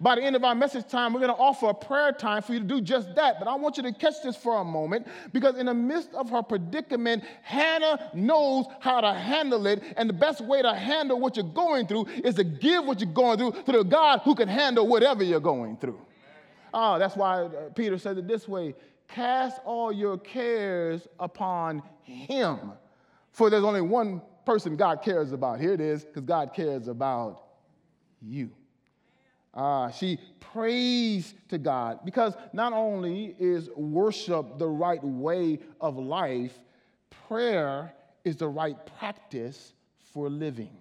By 0.00 0.14
the 0.14 0.22
end 0.22 0.36
of 0.36 0.44
our 0.44 0.54
message 0.54 0.86
time, 0.88 1.12
we're 1.12 1.20
going 1.20 1.34
to 1.34 1.38
offer 1.38 1.70
a 1.70 1.74
prayer 1.74 2.12
time 2.12 2.40
for 2.40 2.54
you 2.54 2.60
to 2.60 2.64
do 2.64 2.80
just 2.80 3.14
that. 3.16 3.40
But 3.40 3.48
I 3.48 3.56
want 3.56 3.76
you 3.76 3.82
to 3.82 3.92
catch 3.92 4.22
this 4.22 4.36
for 4.36 4.56
a 4.56 4.64
moment 4.64 5.08
because, 5.32 5.56
in 5.56 5.66
the 5.66 5.74
midst 5.74 6.14
of 6.14 6.30
her 6.30 6.40
predicament, 6.40 7.24
Hannah 7.42 8.10
knows 8.14 8.66
how 8.78 9.00
to 9.00 9.12
handle 9.12 9.66
it. 9.66 9.82
And 9.96 10.08
the 10.08 10.14
best 10.14 10.40
way 10.40 10.62
to 10.62 10.72
handle 10.72 11.18
what 11.18 11.36
you're 11.36 11.44
going 11.44 11.88
through 11.88 12.06
is 12.24 12.36
to 12.36 12.44
give 12.44 12.84
what 12.84 13.00
you're 13.00 13.12
going 13.12 13.38
through 13.38 13.50
to 13.64 13.72
the 13.72 13.82
God 13.82 14.20
who 14.20 14.36
can 14.36 14.46
handle 14.46 14.86
whatever 14.86 15.24
you're 15.24 15.40
going 15.40 15.76
through. 15.76 16.00
Oh, 16.72 16.96
that's 16.98 17.16
why 17.16 17.42
uh, 17.42 17.70
Peter 17.74 17.98
said 17.98 18.18
it 18.18 18.28
this 18.28 18.46
way 18.46 18.76
cast 19.08 19.60
all 19.64 19.90
your 19.90 20.18
cares 20.18 21.08
upon 21.18 21.82
him. 22.02 22.72
For 23.32 23.50
there's 23.50 23.64
only 23.64 23.80
one 23.80 24.22
person 24.44 24.76
God 24.76 25.02
cares 25.02 25.32
about. 25.32 25.60
Here 25.60 25.72
it 25.72 25.80
is, 25.80 26.04
because 26.04 26.24
God 26.24 26.54
cares 26.54 26.88
about 26.88 27.42
you. 28.20 28.50
Uh, 29.54 29.90
she 29.90 30.18
prays 30.40 31.34
to 31.48 31.58
God 31.58 32.00
because 32.04 32.34
not 32.52 32.72
only 32.72 33.34
is 33.38 33.70
worship 33.76 34.58
the 34.58 34.68
right 34.68 35.02
way 35.02 35.58
of 35.80 35.96
life, 35.96 36.58
prayer 37.26 37.92
is 38.24 38.36
the 38.36 38.48
right 38.48 38.76
practice 38.98 39.72
for 40.12 40.28
living. 40.28 40.76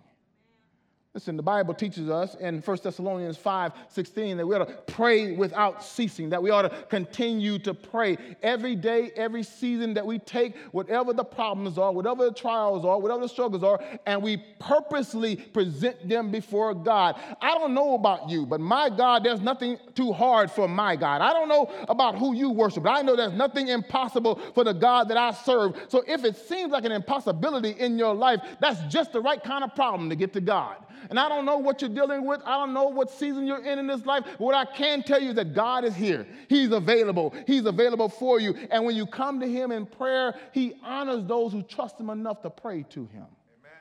Listen, 1.13 1.36
the 1.36 1.41
Bible 1.41 1.74
teaches 1.74 2.10
us 2.10 2.36
in 2.36 2.62
1 2.62 2.78
Thessalonians 2.84 3.38
5 3.38 3.72
16 3.89 4.38
that 4.38 4.46
we 4.46 4.56
ought 4.56 4.67
to 4.67 4.74
pray 4.93 5.32
without 5.32 5.84
ceasing, 5.84 6.30
that 6.30 6.43
we 6.43 6.52
ought 6.52 6.63
to 6.63 6.70
continue 6.89 7.58
to 7.60 7.74
pray 7.74 8.17
every 8.43 8.76
day, 8.76 9.12
every 9.15 9.41
season 9.41 9.96
that 9.96 10.06
we 10.06 10.20
take, 10.20 10.56
whatever 10.74 11.13
the 11.13 11.24
problems 11.24 11.80
are, 11.80 11.91
whatever 11.91 12.26
the 12.26 12.34
trials 12.34 12.86
are, 12.86 13.00
whatever 13.00 13.22
the 13.22 13.30
struggles 13.30 13.63
are, 13.63 13.80
and 14.06 14.22
we 14.22 14.38
purposely 14.60 15.38
present 15.38 16.08
them 16.08 16.30
before 16.30 16.76
God. 16.76 17.20
I 17.41 17.58
don't 17.58 17.74
know 17.74 17.96
about 17.96 18.30
you, 18.30 18.46
but 18.46 18.60
my 18.60 18.89
God, 18.89 19.24
there's 19.24 19.41
nothing 19.41 19.80
too 19.96 20.12
hard 20.13 20.52
for 20.52 20.67
my 20.67 20.96
God. 20.96 21.22
I 21.22 21.34
don't 21.34 21.50
know 21.50 21.72
about 21.89 22.17
who 22.20 22.36
you 22.36 22.52
worship, 22.52 22.84
but 22.84 22.91
I 22.91 23.02
know 23.02 23.15
there's 23.15 23.34
nothing 23.34 23.70
impossible 23.70 24.39
for 24.54 24.63
the 24.63 24.74
God 24.74 25.08
that 25.08 25.17
I 25.17 25.32
serve. 25.32 25.78
So 25.88 26.04
if 26.06 26.24
it 26.26 26.36
seems 26.36 26.72
like 26.72 26.86
an 26.86 26.91
impossibility 26.91 27.72
in 27.72 27.98
your 27.98 28.13
life, 28.13 28.41
that's 28.60 28.82
just 28.84 29.13
the 29.13 29.22
right 29.22 29.43
kind 29.43 29.63
of 29.63 29.74
problem 29.74 30.10
to 30.10 30.15
get 30.15 30.34
to 30.34 30.41
God. 30.41 30.76
And 31.10 31.20
I 31.20 31.30
don't 31.30 31.46
know 31.46 31.58
what 31.58 31.82
you're 31.82 31.89
dealing 31.89 32.26
with. 32.26 32.41
I 32.46 32.58
don't 32.58 32.74
know 32.74 32.88
what 32.88 33.10
season 33.12 33.46
you're 33.46 33.63
in 33.63 33.80
in 33.80 33.88
this 33.88 34.06
life. 34.06 34.26
What 34.38 34.56
I 34.56 34.65
can 34.65 35.04
tell 35.04 35.22
you 35.22 35.30
is 35.30 35.36
that 35.36 35.54
God 35.54 35.84
is 35.86 35.96
here. 35.96 36.28
He's 36.50 36.72
available. 36.72 37.34
He's 37.46 37.65
available 37.65 38.10
for 38.10 38.39
you. 38.39 38.56
And 38.72 38.86
when 38.86 38.96
you 38.96 39.06
come 39.06 39.39
to 39.39 39.48
Him 39.48 39.72
in 39.72 39.86
prayer, 39.86 40.36
He 40.52 40.74
honors 40.84 41.26
those 41.26 41.52
who 41.52 41.62
trust 41.63 42.00
Him 42.00 42.10
enough 42.10 42.41
to 42.41 42.50
pray 42.50 42.84
to 42.89 43.06
Him. 43.06 43.26
Amen. 43.60 43.80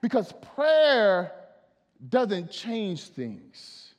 Because 0.00 0.32
prayer 0.54 1.32
doesn't 2.08 2.50
change 2.50 3.02
things, 3.08 3.94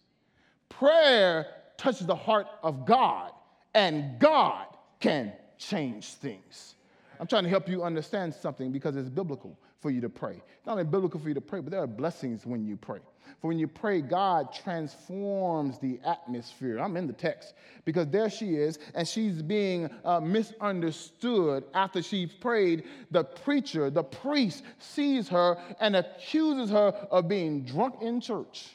prayer 0.70 1.48
touches 1.78 2.06
the 2.06 2.16
heart 2.16 2.48
of 2.64 2.86
God, 2.86 3.32
and 3.74 4.20
God 4.20 4.68
can 5.00 5.34
change 5.58 6.06
things. 6.06 6.76
I'm 7.20 7.28
trying 7.28 7.44
to 7.44 7.50
help 7.50 7.70
you 7.70 7.84
understand 7.84 8.34
something 8.34 8.72
because 8.72 8.96
it's 8.96 9.10
biblical 9.10 9.58
for 9.86 9.92
you 9.92 10.02
to 10.02 10.10
pray. 10.10 10.42
Not 10.66 10.72
only 10.72 10.84
biblical 10.84 11.20
for 11.20 11.28
you 11.28 11.36
to 11.36 11.42
pray, 11.42 11.60
but 11.60 11.70
there 11.70 11.84
are 11.84 11.86
blessings 11.86 12.44
when 12.44 12.66
you 12.66 12.76
pray. 12.76 12.98
For 13.40 13.50
when 13.50 13.60
you 13.60 13.68
pray, 13.68 14.02
God 14.02 14.52
transforms 14.52 15.78
the 15.78 16.00
atmosphere. 16.04 16.80
I'm 16.80 16.98
in 16.98 17.06
the 17.06 17.14
text 17.14 17.54
because 17.84 18.08
there 18.08 18.32
she 18.32 18.56
is, 18.56 18.80
and 18.96 19.08
she's 19.08 19.44
being 19.44 19.92
uh, 20.04 20.20
misunderstood 20.22 21.66
after 21.76 22.02
she 22.02 22.26
prayed. 22.26 22.86
The 23.12 23.26
preacher, 23.26 23.92
the 23.92 24.02
priest, 24.02 24.64
sees 24.80 25.30
her 25.30 25.56
and 25.80 25.96
accuses 25.96 26.72
her 26.72 26.88
of 27.12 27.28
being 27.28 27.64
drunk 27.64 28.02
in 28.02 28.20
church. 28.20 28.70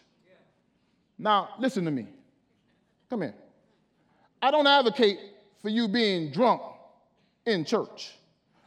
Now, 1.19 1.49
listen 1.59 1.85
to 1.87 1.91
me. 1.91 2.07
Come 3.09 3.23
here. 3.23 3.35
I 4.41 4.53
don't 4.53 4.69
advocate 4.69 5.19
for 5.61 5.71
you 5.71 5.89
being 5.89 6.31
drunk 6.31 6.63
in 7.47 7.65
church. 7.65 8.13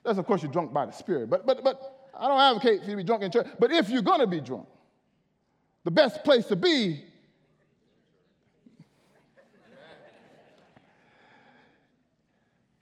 That's, 0.03 0.19
of 0.19 0.25
course, 0.25 0.43
you're 0.43 0.51
drunk 0.51 0.73
by 0.73 0.86
the 0.86 0.91
Spirit. 0.91 1.29
But, 1.29 1.45
but, 1.45 1.63
but 1.63 1.92
I 2.17 2.28
don't 2.28 2.39
advocate 2.39 2.84
for 2.84 2.86
you 2.86 2.91
to 2.91 2.97
be 2.97 3.04
drunk 3.04 3.23
in 3.23 3.32
church, 3.32 3.47
but 3.60 3.71
if 3.71 3.89
you're 3.89 4.02
going 4.02 4.19
to 4.19 4.28
be 4.28 4.39
drunk, 4.39 4.67
the 5.84 5.91
best 5.91 6.23
place 6.23 6.45
to 6.47 6.56
be 6.56 7.04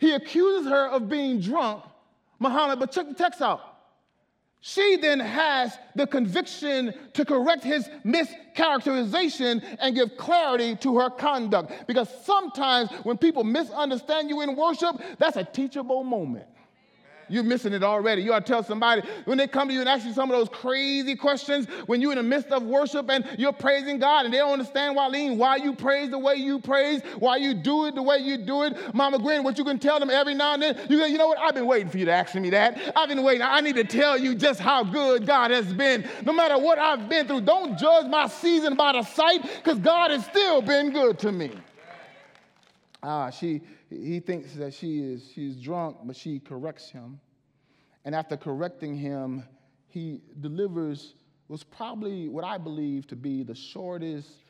He 0.01 0.13
accuses 0.13 0.67
her 0.67 0.87
of 0.87 1.07
being 1.07 1.39
drunk, 1.39 1.83
Muhammad, 2.39 2.79
but 2.79 2.91
check 2.91 3.07
the 3.07 3.13
text 3.13 3.39
out. 3.39 3.61
She 4.59 4.95
then 4.95 5.19
has 5.19 5.77
the 5.95 6.07
conviction 6.07 6.95
to 7.13 7.23
correct 7.23 7.63
his 7.63 7.87
mischaracterization 8.03 9.63
and 9.79 9.93
give 9.93 10.17
clarity 10.17 10.75
to 10.77 10.97
her 10.97 11.11
conduct. 11.11 11.85
Because 11.85 12.09
sometimes 12.23 12.89
when 13.03 13.19
people 13.19 13.43
misunderstand 13.43 14.27
you 14.27 14.41
in 14.41 14.55
worship, 14.55 14.99
that's 15.19 15.37
a 15.37 15.43
teachable 15.43 16.03
moment. 16.03 16.47
You're 17.31 17.43
missing 17.43 17.73
it 17.73 17.83
already. 17.83 18.21
You 18.21 18.33
ought 18.33 18.45
to 18.45 18.51
tell 18.51 18.63
somebody 18.63 19.01
when 19.25 19.37
they 19.37 19.47
come 19.47 19.69
to 19.69 19.73
you 19.73 19.79
and 19.79 19.89
ask 19.89 20.05
you 20.05 20.13
some 20.13 20.29
of 20.29 20.37
those 20.37 20.49
crazy 20.49 21.15
questions 21.15 21.67
when 21.85 22.01
you're 22.01 22.11
in 22.11 22.17
the 22.17 22.23
midst 22.23 22.49
of 22.49 22.63
worship 22.63 23.09
and 23.09 23.25
you're 23.37 23.53
praising 23.53 23.99
God 23.99 24.25
and 24.25 24.33
they 24.33 24.39
don't 24.39 24.51
understand 24.51 24.95
why, 24.95 25.07
Lean, 25.07 25.37
why 25.37 25.55
you 25.55 25.73
praise 25.73 26.09
the 26.09 26.19
way 26.19 26.35
you 26.35 26.59
praise, 26.59 27.01
why 27.19 27.37
you 27.37 27.53
do 27.53 27.85
it 27.85 27.95
the 27.95 28.01
way 28.01 28.17
you 28.17 28.37
do 28.37 28.63
it. 28.63 28.93
Mama 28.93 29.17
Gwen, 29.19 29.43
what 29.43 29.57
you 29.57 29.63
can 29.63 29.79
tell 29.79 29.99
them 29.99 30.09
every 30.09 30.33
now 30.33 30.53
and 30.53 30.61
then, 30.61 30.77
you 30.89 30.97
go, 30.97 31.05
you 31.05 31.17
know 31.17 31.27
what? 31.27 31.39
I've 31.39 31.55
been 31.55 31.65
waiting 31.65 31.89
for 31.89 31.97
you 31.97 32.05
to 32.05 32.11
ask 32.11 32.35
me 32.35 32.49
that. 32.51 32.93
I've 32.95 33.09
been 33.09 33.23
waiting. 33.23 33.41
I 33.41 33.61
need 33.61 33.75
to 33.75 33.83
tell 33.83 34.17
you 34.17 34.35
just 34.35 34.59
how 34.59 34.83
good 34.83 35.25
God 35.25 35.51
has 35.51 35.73
been. 35.73 36.07
No 36.25 36.33
matter 36.33 36.57
what 36.57 36.77
I've 36.77 37.07
been 37.07 37.27
through, 37.27 37.41
don't 37.41 37.77
judge 37.77 38.07
my 38.07 38.27
season 38.27 38.75
by 38.75 38.93
the 38.93 39.03
sight 39.03 39.41
because 39.41 39.79
God 39.79 40.11
has 40.11 40.25
still 40.25 40.61
been 40.61 40.91
good 40.91 41.17
to 41.19 41.31
me. 41.31 41.51
Ah, 43.03 43.29
she 43.29 43.61
he 43.91 44.19
thinks 44.19 44.53
that 44.53 44.73
she 44.73 44.99
is 44.99 45.29
she's 45.33 45.57
drunk, 45.57 45.97
but 46.03 46.15
she 46.15 46.39
corrects 46.39 46.89
him. 46.89 47.19
And 48.05 48.15
after 48.15 48.37
correcting 48.37 48.95
him, 48.95 49.43
he 49.87 50.21
delivers 50.39 51.15
was 51.47 51.63
probably 51.63 52.29
what 52.29 52.45
I 52.45 52.57
believe 52.57 53.05
to 53.07 53.15
be 53.15 53.43
the 53.43 53.53
shortest 53.53 54.40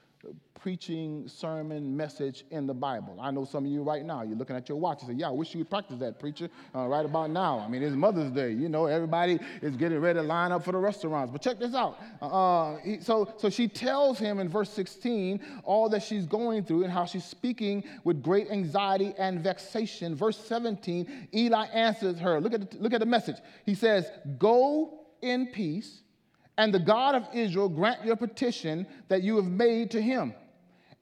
preaching 0.62 1.28
sermon 1.28 1.98
message 1.98 2.46
in 2.52 2.68
the 2.68 2.74
Bible. 2.74 3.18
I 3.20 3.32
know 3.32 3.46
some 3.46 3.66
of 3.66 3.72
you 3.72 3.82
right 3.82 4.06
now, 4.06 4.22
you're 4.22 4.38
looking 4.38 4.56
at 4.56 4.70
your 4.70 4.78
watch 4.78 5.02
and 5.02 5.10
say, 5.10 5.16
Yeah, 5.16 5.30
I 5.30 5.32
wish 5.32 5.54
you 5.54 5.60
would 5.60 5.70
practice 5.70 5.98
that, 6.00 6.20
preacher, 6.20 6.50
uh, 6.76 6.86
right 6.88 7.06
about 7.06 7.32
now. 7.32 7.60
I 7.60 7.68
mean, 7.68 7.82
it's 7.82 7.96
Mother's 7.96 8.32
Day. 8.32 8.52
You 8.52 8.70
know, 8.70 8.86
everybody 8.86 9.40
is 9.62 9.76
getting 9.76 10.00
ready 10.00 10.20
to 10.20 10.24
line 10.24 10.52
up 10.52 10.64
for 10.64 10.72
the 10.72 10.78
restaurants. 10.78 11.32
But 11.32 11.42
check 11.42 11.58
this 11.58 11.74
out. 11.74 12.00
Uh, 12.22 12.26
uh 12.28 12.78
he, 12.78 13.02
so, 13.02 13.34
so 13.38 13.50
she 13.50 13.68
tells 13.68 14.20
him 14.20 14.40
in 14.40 14.50
verse 14.50 14.70
16 14.70 15.40
all 15.64 15.90
that 15.90 16.04
she's 16.04 16.26
going 16.28 16.64
through 16.64 16.84
and 16.84 16.94
how 16.94 17.06
she's 17.06 17.26
speaking 17.26 17.84
with 18.04 18.22
great 18.22 18.52
anxiety 18.52 19.16
and 19.18 19.40
vexation. 19.40 20.16
Verse 20.16 20.38
17, 20.38 21.30
Eli 21.34 21.66
answers 21.74 22.20
her. 22.20 22.40
Look 22.40 22.54
at 22.54 22.70
the, 22.70 22.78
look 22.78 22.94
at 22.94 23.00
the 23.00 23.06
message. 23.06 23.38
He 23.66 23.74
says, 23.74 24.10
Go 24.38 25.00
in 25.22 25.48
peace 25.48 26.04
and 26.58 26.74
the 26.74 26.80
God 26.80 27.16
of 27.16 27.28
Israel 27.34 27.70
grant 27.70 28.06
your 28.06 28.16
petition 28.16 28.86
that 29.08 29.24
you 29.24 29.36
have 29.38 29.46
made 29.46 29.92
to 29.92 30.02
him. 30.02 30.34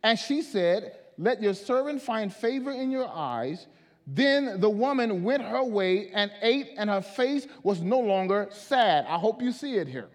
And 0.04 0.18
she 0.18 0.42
said, 0.42 0.98
Let 1.18 1.42
your 1.42 1.54
servant 1.54 2.02
find 2.02 2.34
favor 2.34 2.72
in 2.72 2.92
your 2.92 3.08
eyes. 3.08 3.68
Then 4.08 4.60
the 4.60 4.70
woman 4.70 5.24
went 5.24 5.44
her 5.44 5.64
way 5.64 6.10
and 6.14 6.32
ate, 6.42 6.72
and 6.78 6.90
her 6.90 7.02
face 7.02 7.48
was 7.64 7.82
no 7.82 8.00
longer 8.00 8.48
sad. 8.52 9.06
I 9.06 9.18
hope 9.18 9.42
you 9.42 9.52
see 9.52 9.76
it 9.76 9.88
here. 9.88 10.10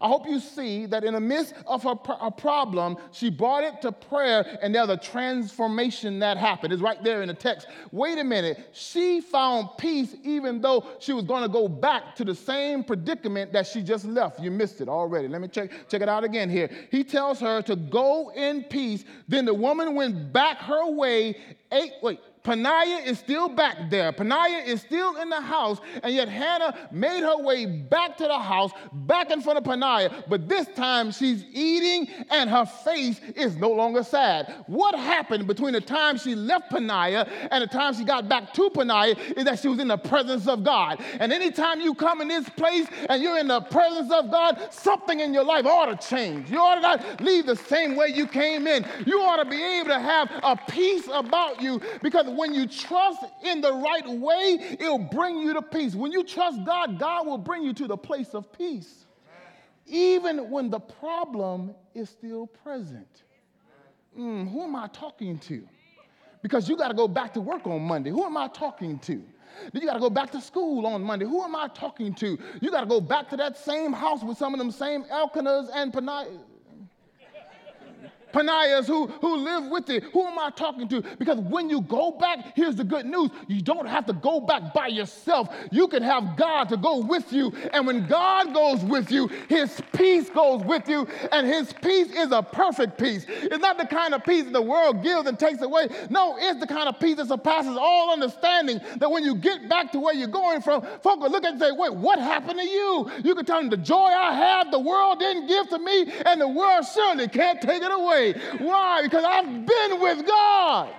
I 0.00 0.08
hope 0.08 0.26
you 0.26 0.40
see 0.40 0.86
that 0.86 1.04
in 1.04 1.14
the 1.14 1.20
midst 1.20 1.54
of 1.66 1.82
her, 1.82 1.94
her 2.20 2.30
problem, 2.30 2.96
she 3.12 3.30
brought 3.30 3.64
it 3.64 3.80
to 3.82 3.92
prayer, 3.92 4.58
and 4.62 4.74
there's 4.74 4.88
a 4.88 4.96
transformation 4.96 6.18
that 6.20 6.36
happened. 6.36 6.72
It's 6.72 6.82
right 6.82 7.02
there 7.02 7.22
in 7.22 7.28
the 7.28 7.34
text. 7.34 7.66
Wait 7.92 8.18
a 8.18 8.24
minute. 8.24 8.70
She 8.72 9.20
found 9.20 9.68
peace 9.78 10.14
even 10.22 10.60
though 10.60 10.86
she 10.98 11.12
was 11.12 11.24
going 11.24 11.42
to 11.42 11.48
go 11.48 11.68
back 11.68 12.14
to 12.16 12.24
the 12.24 12.34
same 12.34 12.84
predicament 12.84 13.52
that 13.52 13.66
she 13.66 13.82
just 13.82 14.04
left. 14.04 14.40
You 14.40 14.50
missed 14.50 14.80
it 14.80 14.88
already. 14.88 15.28
Let 15.28 15.40
me 15.40 15.48
check, 15.48 15.70
check 15.88 16.02
it 16.02 16.08
out 16.08 16.24
again 16.24 16.50
here. 16.50 16.70
He 16.90 17.04
tells 17.04 17.40
her 17.40 17.62
to 17.62 17.76
go 17.76 18.30
in 18.34 18.64
peace. 18.64 19.04
Then 19.28 19.44
the 19.44 19.54
woman 19.54 19.94
went 19.94 20.32
back 20.32 20.58
her 20.58 20.90
way, 20.90 21.36
ate, 21.72 21.92
wait, 22.02 22.20
Peninnah 22.44 23.00
is 23.06 23.18
still 23.18 23.48
back 23.48 23.88
there. 23.88 24.12
Peninnah 24.12 24.64
is 24.66 24.82
still 24.82 25.16
in 25.16 25.30
the 25.30 25.40
house, 25.40 25.78
and 26.02 26.14
yet 26.14 26.28
Hannah 26.28 26.88
made 26.92 27.22
her 27.22 27.38
way 27.38 27.64
back 27.64 28.18
to 28.18 28.24
the 28.24 28.38
house, 28.38 28.70
back 28.92 29.30
in 29.30 29.40
front 29.40 29.58
of 29.58 29.64
Peninnah. 29.64 30.24
But 30.28 30.46
this 30.46 30.68
time 30.76 31.10
she's 31.10 31.44
eating, 31.52 32.06
and 32.30 32.50
her 32.50 32.66
face 32.66 33.18
is 33.34 33.56
no 33.56 33.70
longer 33.70 34.02
sad. 34.02 34.54
What 34.66 34.94
happened 34.94 35.46
between 35.46 35.72
the 35.72 35.80
time 35.80 36.18
she 36.18 36.34
left 36.34 36.70
Peninnah 36.70 37.26
and 37.50 37.62
the 37.62 37.66
time 37.66 37.94
she 37.94 38.04
got 38.04 38.28
back 38.28 38.52
to 38.52 38.68
Peninnah 38.68 39.16
is 39.36 39.44
that 39.44 39.58
she 39.58 39.68
was 39.68 39.78
in 39.78 39.88
the 39.88 39.96
presence 39.96 40.46
of 40.46 40.64
God. 40.64 41.02
And 41.20 41.32
anytime 41.32 41.80
you 41.80 41.94
come 41.94 42.20
in 42.20 42.28
this 42.28 42.48
place 42.50 42.86
and 43.08 43.22
you're 43.22 43.38
in 43.38 43.48
the 43.48 43.62
presence 43.62 44.12
of 44.12 44.30
God, 44.30 44.68
something 44.70 45.20
in 45.20 45.32
your 45.32 45.44
life 45.44 45.64
ought 45.64 45.98
to 45.98 46.08
change. 46.08 46.50
You 46.50 46.58
ought 46.58 46.74
to 46.74 46.80
not 46.82 47.20
leave 47.22 47.46
the 47.46 47.56
same 47.56 47.96
way 47.96 48.08
you 48.08 48.26
came 48.26 48.66
in. 48.66 48.84
You 49.06 49.22
ought 49.22 49.42
to 49.42 49.48
be 49.48 49.62
able 49.62 49.88
to 49.88 49.98
have 49.98 50.30
a 50.42 50.58
peace 50.68 51.08
about 51.10 51.62
you 51.62 51.80
because 52.02 52.26
when 52.36 52.54
you 52.54 52.66
trust 52.66 53.24
in 53.42 53.60
the 53.60 53.72
right 53.72 54.08
way, 54.08 54.76
it'll 54.78 54.98
bring 54.98 55.38
you 55.38 55.54
to 55.54 55.62
peace. 55.62 55.94
When 55.94 56.12
you 56.12 56.24
trust 56.24 56.64
God, 56.64 56.98
God 56.98 57.26
will 57.26 57.38
bring 57.38 57.62
you 57.62 57.72
to 57.74 57.86
the 57.86 57.96
place 57.96 58.34
of 58.34 58.52
peace, 58.52 59.06
even 59.86 60.50
when 60.50 60.70
the 60.70 60.80
problem 60.80 61.74
is 61.94 62.10
still 62.10 62.46
present. 62.46 63.22
mm, 64.18 64.50
who 64.50 64.62
am 64.62 64.76
I 64.76 64.88
talking 64.88 65.38
to? 65.40 65.66
Because 66.42 66.68
you 66.68 66.76
got 66.76 66.88
to 66.88 66.94
go 66.94 67.08
back 67.08 67.32
to 67.34 67.40
work 67.40 67.66
on 67.66 67.82
Monday. 67.82 68.10
Who 68.10 68.24
am 68.24 68.36
I 68.36 68.48
talking 68.48 68.98
to? 69.00 69.22
Then 69.72 69.82
you 69.82 69.88
got 69.88 69.94
to 69.94 70.00
go 70.00 70.10
back 70.10 70.30
to 70.32 70.40
school 70.40 70.86
on 70.86 71.02
Monday. 71.02 71.24
Who 71.24 71.42
am 71.42 71.54
I 71.56 71.68
talking 71.68 72.12
to? 72.14 72.38
You 72.60 72.70
got 72.70 72.80
to 72.80 72.86
go 72.86 73.00
back 73.00 73.28
to 73.30 73.36
that 73.36 73.56
same 73.56 73.92
house 73.92 74.22
with 74.22 74.36
some 74.36 74.52
of 74.52 74.58
them 74.58 74.70
same 74.70 75.04
Elkanahs 75.04 75.68
and 75.74 75.92
Peninnah. 75.92 76.26
Panias 78.34 78.86
who, 78.86 79.06
who 79.06 79.36
live 79.36 79.70
with 79.70 79.88
it. 79.90 80.02
Who 80.12 80.26
am 80.26 80.38
I 80.38 80.50
talking 80.50 80.88
to? 80.88 81.02
Because 81.18 81.38
when 81.38 81.70
you 81.70 81.80
go 81.82 82.10
back, 82.10 82.56
here's 82.56 82.74
the 82.74 82.82
good 82.82 83.06
news. 83.06 83.30
You 83.46 83.60
don't 83.60 83.86
have 83.86 84.06
to 84.06 84.12
go 84.12 84.40
back 84.40 84.74
by 84.74 84.88
yourself. 84.88 85.54
You 85.70 85.86
can 85.86 86.02
have 86.02 86.36
God 86.36 86.68
to 86.70 86.76
go 86.76 86.98
with 86.98 87.32
you. 87.32 87.52
And 87.72 87.86
when 87.86 88.08
God 88.08 88.52
goes 88.52 88.82
with 88.82 89.12
you, 89.12 89.28
his 89.48 89.80
peace 89.92 90.28
goes 90.30 90.64
with 90.64 90.88
you. 90.88 91.06
And 91.30 91.46
his 91.46 91.72
peace 91.74 92.10
is 92.10 92.32
a 92.32 92.42
perfect 92.42 92.98
peace. 92.98 93.24
It's 93.28 93.62
not 93.62 93.78
the 93.78 93.86
kind 93.86 94.14
of 94.14 94.24
peace 94.24 94.44
that 94.44 94.52
the 94.52 94.62
world 94.62 95.04
gives 95.04 95.28
and 95.28 95.38
takes 95.38 95.62
away. 95.62 95.88
No, 96.10 96.36
it's 96.36 96.58
the 96.58 96.66
kind 96.66 96.88
of 96.88 96.98
peace 96.98 97.16
that 97.16 97.28
surpasses 97.28 97.76
all 97.78 98.12
understanding. 98.12 98.80
That 98.96 99.10
when 99.10 99.22
you 99.22 99.36
get 99.36 99.68
back 99.68 99.92
to 99.92 100.00
where 100.00 100.14
you're 100.14 100.26
going 100.26 100.60
from, 100.60 100.82
folk 101.02 101.20
will 101.20 101.30
look 101.30 101.44
at 101.44 101.48
you 101.48 101.52
and 101.52 101.60
say, 101.60 101.70
wait, 101.70 101.94
what 101.94 102.18
happened 102.18 102.58
to 102.58 102.66
you? 102.66 103.10
You 103.22 103.36
can 103.36 103.44
tell 103.44 103.60
them 103.60 103.70
the 103.70 103.76
joy 103.76 103.96
I 103.96 104.32
have, 104.32 104.72
the 104.72 104.80
world 104.80 105.20
didn't 105.20 105.46
give 105.46 105.68
to 105.68 105.78
me, 105.78 106.12
and 106.26 106.40
the 106.40 106.48
world 106.48 106.84
surely 106.92 107.28
can't 107.28 107.60
take 107.60 107.82
it 107.82 107.92
away. 107.92 108.23
Why? 108.32 109.02
Because 109.02 109.24
I've 109.24 109.66
been 109.66 110.00
with 110.00 110.26
God. 110.26 110.92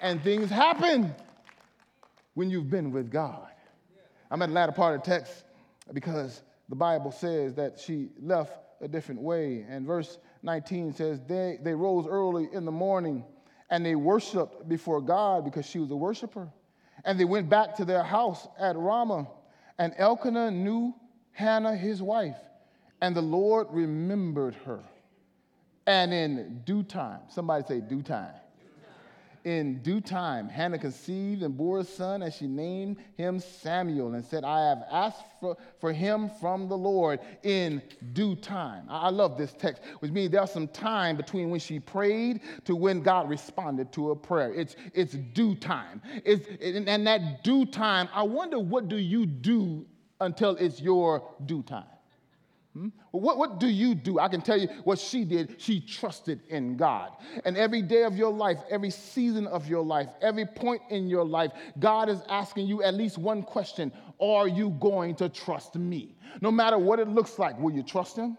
And 0.00 0.22
things 0.22 0.50
happen 0.50 1.14
when 2.34 2.50
you've 2.50 2.70
been 2.70 2.90
with 2.90 3.10
God. 3.10 3.46
I'm 4.30 4.42
at 4.42 4.48
the 4.48 4.54
latter 4.54 4.72
part 4.72 4.96
of 4.96 5.04
the 5.04 5.10
text 5.10 5.44
because 5.92 6.42
the 6.68 6.74
Bible 6.74 7.12
says 7.12 7.54
that 7.54 7.78
she 7.78 8.08
left 8.20 8.56
a 8.80 8.88
different 8.88 9.20
way. 9.20 9.64
And 9.68 9.86
verse 9.86 10.18
19 10.42 10.94
says, 10.94 11.20
They, 11.28 11.58
they 11.62 11.74
rose 11.74 12.06
early 12.08 12.48
in 12.52 12.64
the 12.64 12.72
morning 12.72 13.24
and 13.70 13.86
they 13.86 13.94
worshiped 13.94 14.68
before 14.68 15.00
God 15.00 15.44
because 15.44 15.66
she 15.66 15.78
was 15.78 15.90
a 15.90 15.96
worshiper. 15.96 16.48
And 17.04 17.18
they 17.18 17.24
went 17.24 17.48
back 17.48 17.76
to 17.76 17.84
their 17.84 18.02
house 18.02 18.46
at 18.58 18.76
Ramah. 18.76 19.28
And 19.78 19.94
Elkanah 19.96 20.50
knew 20.50 20.94
Hannah, 21.32 21.76
his 21.76 22.02
wife. 22.02 22.36
And 23.02 23.16
the 23.16 23.20
Lord 23.20 23.66
remembered 23.70 24.54
her. 24.64 24.80
And 25.88 26.14
in 26.14 26.62
due 26.64 26.84
time, 26.84 27.18
somebody 27.28 27.64
say, 27.66 27.80
due 27.80 28.00
time. 28.00 28.32
In 29.44 29.82
due 29.82 30.00
time, 30.00 30.48
Hannah 30.48 30.78
conceived 30.78 31.42
and 31.42 31.56
bore 31.56 31.80
a 31.80 31.84
son, 31.84 32.22
and 32.22 32.32
she 32.32 32.46
named 32.46 32.98
him 33.16 33.40
Samuel 33.40 34.14
and 34.14 34.24
said, 34.24 34.44
I 34.44 34.68
have 34.68 34.84
asked 34.88 35.24
for, 35.40 35.56
for 35.80 35.92
him 35.92 36.30
from 36.40 36.68
the 36.68 36.78
Lord 36.78 37.18
in 37.42 37.82
due 38.12 38.36
time. 38.36 38.84
I, 38.88 39.06
I 39.06 39.10
love 39.10 39.36
this 39.36 39.52
text, 39.52 39.82
which 39.98 40.12
means 40.12 40.30
there's 40.30 40.52
some 40.52 40.68
time 40.68 41.16
between 41.16 41.50
when 41.50 41.58
she 41.58 41.80
prayed 41.80 42.42
to 42.66 42.76
when 42.76 43.02
God 43.02 43.28
responded 43.28 43.90
to 43.94 44.12
a 44.12 44.16
prayer. 44.16 44.54
It's, 44.54 44.76
it's 44.94 45.14
due 45.14 45.56
time. 45.56 46.00
It's, 46.24 46.46
and 46.62 47.04
that 47.08 47.42
due 47.42 47.66
time, 47.66 48.08
I 48.14 48.22
wonder 48.22 48.60
what 48.60 48.88
do 48.88 48.96
you 48.96 49.26
do 49.26 49.86
until 50.20 50.54
it's 50.54 50.80
your 50.80 51.28
due 51.46 51.64
time? 51.64 51.86
Hmm? 52.74 52.88
What, 53.10 53.36
what 53.36 53.60
do 53.60 53.68
you 53.68 53.94
do? 53.94 54.18
I 54.18 54.28
can 54.28 54.40
tell 54.40 54.58
you 54.58 54.68
what 54.84 54.98
she 54.98 55.24
did. 55.24 55.56
She 55.58 55.78
trusted 55.80 56.40
in 56.48 56.76
God. 56.76 57.12
And 57.44 57.56
every 57.56 57.82
day 57.82 58.04
of 58.04 58.16
your 58.16 58.32
life, 58.32 58.58
every 58.70 58.90
season 58.90 59.46
of 59.46 59.68
your 59.68 59.84
life, 59.84 60.08
every 60.22 60.46
point 60.46 60.80
in 60.88 61.06
your 61.06 61.24
life, 61.24 61.52
God 61.78 62.08
is 62.08 62.22
asking 62.30 62.66
you 62.66 62.82
at 62.82 62.94
least 62.94 63.18
one 63.18 63.42
question 63.42 63.92
Are 64.20 64.48
you 64.48 64.70
going 64.80 65.16
to 65.16 65.28
trust 65.28 65.76
me? 65.76 66.16
No 66.40 66.50
matter 66.50 66.78
what 66.78 66.98
it 66.98 67.08
looks 67.08 67.38
like, 67.38 67.58
will 67.58 67.72
you 67.72 67.82
trust 67.82 68.16
him? 68.16 68.38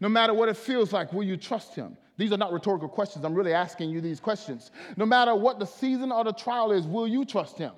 No 0.00 0.08
matter 0.08 0.32
what 0.32 0.48
it 0.48 0.56
feels 0.56 0.92
like, 0.92 1.12
will 1.12 1.22
you 1.22 1.36
trust 1.36 1.74
him? 1.74 1.96
These 2.16 2.32
are 2.32 2.38
not 2.38 2.52
rhetorical 2.52 2.88
questions. 2.88 3.24
I'm 3.24 3.34
really 3.34 3.52
asking 3.52 3.90
you 3.90 4.00
these 4.00 4.18
questions. 4.18 4.70
No 4.96 5.04
matter 5.04 5.34
what 5.34 5.58
the 5.58 5.66
season 5.66 6.10
or 6.10 6.24
the 6.24 6.32
trial 6.32 6.72
is, 6.72 6.86
will 6.86 7.08
you 7.08 7.24
trust 7.24 7.58
him? 7.58 7.72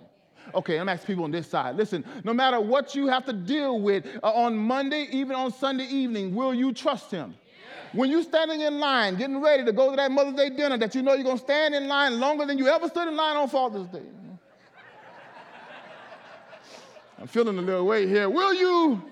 Okay, 0.55 0.79
I'm 0.79 0.89
asking 0.89 1.07
people 1.07 1.25
on 1.25 1.31
this 1.31 1.49
side. 1.49 1.77
Listen, 1.77 2.05
no 2.25 2.33
matter 2.33 2.61
what 2.61 2.95
you 2.95 3.07
have 3.09 3.25
to 3.27 3.33
deal 3.33 3.81
with 3.81 4.07
uh, 4.23 4.33
on 4.33 4.57
Monday, 4.57 5.09
even 5.11 5.37
on 5.37 5.53
Sunday 5.53 5.85
evening, 5.85 6.35
will 6.35 6.55
you 6.55 6.73
trust 6.73 7.11
him? 7.11 7.35
When 7.93 8.11
you're 8.11 8.23
standing 8.23 8.61
in 8.61 8.79
line, 8.79 9.17
getting 9.17 9.41
ready 9.41 9.65
to 9.65 9.73
go 9.73 9.91
to 9.91 9.97
that 9.97 10.11
Mother's 10.11 10.35
Day 10.35 10.51
dinner 10.51 10.77
that 10.79 10.95
you 10.95 11.03
know 11.03 11.15
you're 11.15 11.25
going 11.25 11.39
to 11.39 11.43
stand 11.43 11.75
in 11.75 11.89
line 11.89 12.21
longer 12.21 12.47
than 12.47 12.59
you 12.59 12.69
ever 12.69 12.89
stood 12.89 13.09
in 13.09 13.17
line 13.17 13.37
on 13.37 13.49
Father's 13.49 13.89
Day. 13.89 14.03
I'm 17.19 17.27
feeling 17.27 17.59
a 17.59 17.63
little 17.63 17.87
weight 17.87 18.09
here. 18.09 18.29
Will 18.29 18.55
you 18.55 19.03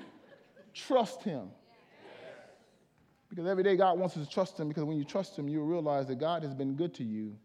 trust 0.74 1.22
him? 1.22 1.48
Because 3.30 3.46
every 3.46 3.64
day 3.64 3.76
God 3.76 3.98
wants 3.98 4.16
us 4.16 4.26
to 4.26 4.32
trust 4.32 4.60
him 4.60 4.68
because 4.68 4.84
when 4.84 4.96
you 4.96 5.04
trust 5.04 5.36
him, 5.36 5.48
you'll 5.48 5.66
realize 5.66 6.06
that 6.06 6.16
God 6.16 6.42
has 6.42 6.54
been 6.54 6.74
good 6.74 6.94
to 6.94 7.04
you, 7.04 7.36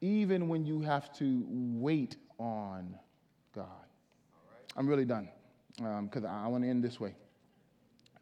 even 0.00 0.48
when 0.48 0.64
you 0.64 0.80
have 0.80 1.12
to 1.18 1.44
wait 1.48 2.16
on 2.38 2.98
God. 3.54 3.66
I'm 4.76 4.86
really 4.86 5.04
done 5.04 5.28
because 5.76 6.24
um, 6.24 6.30
I 6.30 6.48
want 6.48 6.64
to 6.64 6.70
end 6.70 6.82
this 6.82 7.00
way. 7.00 7.14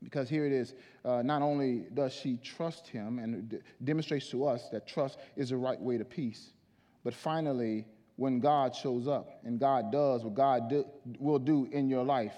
Because 0.02 0.28
here 0.28 0.44
it 0.44 0.52
is, 0.52 0.74
uh, 1.04 1.22
not 1.22 1.40
only 1.40 1.86
does 1.94 2.12
she 2.12 2.36
trust 2.36 2.86
him 2.86 3.18
and 3.18 3.48
d- 3.48 3.58
demonstrates 3.82 4.28
to 4.30 4.44
us 4.46 4.68
that 4.70 4.86
trust 4.86 5.18
is 5.34 5.48
the 5.48 5.56
right 5.56 5.80
way 5.80 5.96
to 5.96 6.04
peace, 6.04 6.52
but 7.04 7.14
finally, 7.14 7.86
when 8.16 8.38
God 8.38 8.74
shows 8.74 9.08
up 9.08 9.40
and 9.44 9.58
God 9.58 9.90
does 9.90 10.22
what 10.22 10.34
God 10.34 10.68
do, 10.68 10.84
will 11.18 11.38
do 11.38 11.68
in 11.72 11.88
your 11.88 12.04
life, 12.04 12.34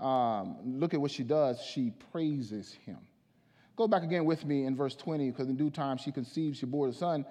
um, 0.00 0.56
look 0.64 0.94
at 0.94 1.00
what 1.00 1.10
she 1.10 1.22
does. 1.22 1.60
She 1.62 1.92
praises 2.10 2.72
him. 2.86 2.98
Go 3.76 3.86
back 3.86 4.02
again 4.02 4.24
with 4.24 4.44
me 4.44 4.64
in 4.64 4.76
verse 4.76 4.94
20, 4.96 5.30
because 5.30 5.48
in 5.48 5.56
due 5.56 5.70
time 5.70 5.98
she 5.98 6.10
conceived, 6.10 6.56
she 6.56 6.66
bore 6.66 6.88
a 6.88 6.92
son, 6.92 7.24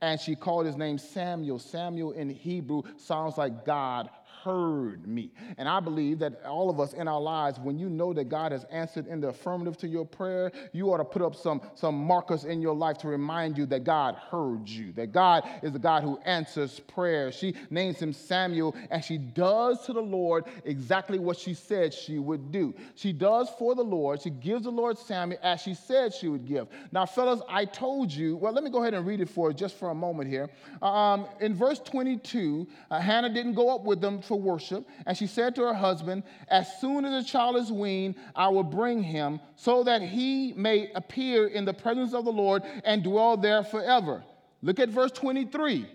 and 0.00 0.20
she 0.20 0.34
called 0.34 0.66
his 0.66 0.76
name 0.76 0.98
Samuel. 0.98 1.58
Samuel 1.58 2.12
in 2.12 2.28
Hebrew 2.28 2.82
sounds 2.96 3.38
like 3.38 3.64
God 3.64 4.10
heard 4.46 5.06
me. 5.08 5.30
And 5.58 5.68
I 5.68 5.80
believe 5.80 6.20
that 6.20 6.40
all 6.44 6.70
of 6.70 6.78
us 6.78 6.92
in 6.92 7.08
our 7.08 7.20
lives, 7.20 7.58
when 7.58 7.78
you 7.78 7.88
know 7.88 8.12
that 8.12 8.28
God 8.28 8.52
has 8.52 8.64
answered 8.70 9.08
in 9.08 9.20
the 9.20 9.28
affirmative 9.28 9.76
to 9.78 9.88
your 9.88 10.04
prayer, 10.04 10.52
you 10.72 10.92
ought 10.92 10.98
to 10.98 11.04
put 11.04 11.22
up 11.22 11.34
some, 11.34 11.60
some 11.74 11.96
markers 11.96 12.44
in 12.44 12.62
your 12.62 12.74
life 12.74 12.98
to 12.98 13.08
remind 13.08 13.58
you 13.58 13.66
that 13.66 13.82
God 13.82 14.14
heard 14.14 14.68
you, 14.68 14.92
that 14.92 15.12
God 15.12 15.48
is 15.62 15.72
the 15.72 15.78
God 15.80 16.04
who 16.04 16.18
answers 16.24 16.78
prayer. 16.80 17.32
She 17.32 17.54
names 17.70 17.98
him 17.98 18.12
Samuel, 18.12 18.76
and 18.90 19.04
she 19.04 19.18
does 19.18 19.84
to 19.86 19.92
the 19.92 20.00
Lord 20.00 20.44
exactly 20.64 21.18
what 21.18 21.36
she 21.36 21.54
said 21.54 21.92
she 21.92 22.18
would 22.18 22.52
do. 22.52 22.74
She 22.94 23.12
does 23.12 23.50
for 23.58 23.74
the 23.74 23.82
Lord, 23.82 24.22
she 24.22 24.30
gives 24.30 24.64
the 24.64 24.70
Lord 24.70 24.98
Samuel 24.98 25.40
as 25.42 25.60
she 25.60 25.74
said 25.74 26.14
she 26.14 26.28
would 26.28 26.46
give. 26.46 26.68
Now, 26.92 27.06
fellas, 27.06 27.40
I 27.48 27.64
told 27.64 28.12
you, 28.12 28.36
well, 28.36 28.52
let 28.52 28.62
me 28.62 28.70
go 28.70 28.82
ahead 28.82 28.94
and 28.94 29.06
read 29.06 29.20
it 29.20 29.28
for 29.28 29.52
just 29.52 29.76
for 29.76 29.90
a 29.90 29.94
moment 29.94 30.30
here. 30.30 30.50
Um, 30.82 31.26
in 31.40 31.54
verse 31.54 31.80
22, 31.80 32.66
uh, 32.90 33.00
Hannah 33.00 33.32
didn't 33.32 33.54
go 33.54 33.74
up 33.74 33.84
with 33.84 34.00
them 34.00 34.15
for 34.22 34.38
worship. 34.38 34.86
And 35.06 35.16
she 35.16 35.26
said 35.26 35.54
to 35.56 35.62
her 35.62 35.74
husband, 35.74 36.22
As 36.48 36.80
soon 36.80 37.04
as 37.04 37.24
the 37.24 37.28
child 37.28 37.56
is 37.56 37.72
weaned, 37.72 38.16
I 38.34 38.48
will 38.48 38.62
bring 38.62 39.02
him, 39.02 39.40
so 39.56 39.82
that 39.84 40.02
he 40.02 40.52
may 40.54 40.90
appear 40.94 41.46
in 41.46 41.64
the 41.64 41.74
presence 41.74 42.14
of 42.14 42.24
the 42.24 42.32
Lord 42.32 42.62
and 42.84 43.02
dwell 43.02 43.36
there 43.36 43.62
forever. 43.62 44.24
Look 44.62 44.78
at 44.78 44.88
verse 44.88 45.12
23. 45.12 45.86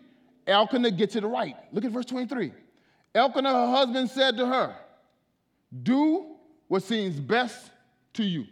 Elkanah 0.48 0.92
gets 0.92 1.16
it 1.16 1.24
right. 1.24 1.56
Look 1.72 1.86
at 1.86 1.92
verse 1.92 2.06
23. 2.06 2.52
Elkanah, 3.14 3.52
her 3.52 3.72
husband, 3.72 4.10
said 4.10 4.38
to 4.38 4.46
her, 4.46 4.76
Do 5.84 6.36
what 6.68 6.84
seems 6.84 7.20
best 7.20 7.72
to 8.14 8.24
you. 8.24 8.46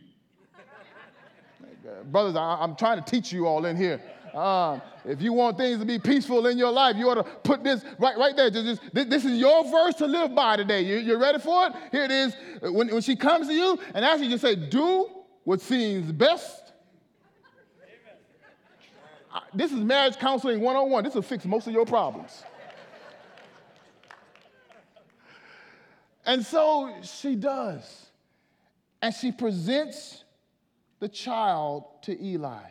Brothers, 2.06 2.36
I, 2.36 2.64
am 2.64 2.76
trying 2.76 3.02
to 3.02 3.10
teach 3.10 3.32
you 3.32 3.48
all 3.48 3.66
in 3.66 3.78
here. 3.78 4.02
Um, 4.36 4.82
if 5.06 5.22
you 5.22 5.34
want 5.34 5.58
things 5.58 5.80
to 5.80 5.86
be 5.86 6.00
peaceful 6.00 6.46
in 6.48 6.58
your 6.58 6.72
life, 6.72 6.96
you 6.96 7.10
ought 7.10 7.16
to 7.16 7.24
put 7.24 7.64
this 7.64 7.84
right, 7.98 8.18
right 8.18 8.36
there. 8.36 8.50
Just, 8.50 8.82
just, 8.82 9.10
this 9.10 9.26
is 9.26 9.40
your 9.40 9.64
verse 9.70 9.96
to 9.96 10.06
live 10.06 10.36
by 10.36 10.58
today. 10.58 10.82
You, 10.82 10.98
you 10.98 11.18
ready 11.18 11.40
for 11.40 11.68
it? 11.68 11.74
Here 11.92 12.04
it 12.04 12.12
is. 12.12 12.36
When, 12.62 12.90
when 12.90 13.02
she 13.02 13.16
comes 13.16 13.48
to 13.48 13.54
you 13.54 13.80
and 13.94 14.06
asks 14.06 14.22
you, 14.22 14.30
just 14.30 14.44
say, 14.44 14.56
do 14.56 15.10
what 15.44 15.62
seems 15.62 16.12
best. 16.12 16.74
This 19.54 19.72
is 19.72 19.80
marriage 19.80 20.18
counseling 20.18 20.60
101. 20.62 21.04
This 21.04 21.16
will 21.16 21.22
fix 21.22 21.46
most 21.46 21.68
of 21.68 21.74
your 21.74 21.86
problems. 21.86 22.44
and 26.26 26.46
so 26.46 26.94
she 27.04 27.36
does. 27.36 28.08
And 29.02 29.14
she 29.14 29.32
presents 29.32 30.24
the 31.00 31.08
child 31.08 31.86
to 32.04 32.24
Eli. 32.24 32.62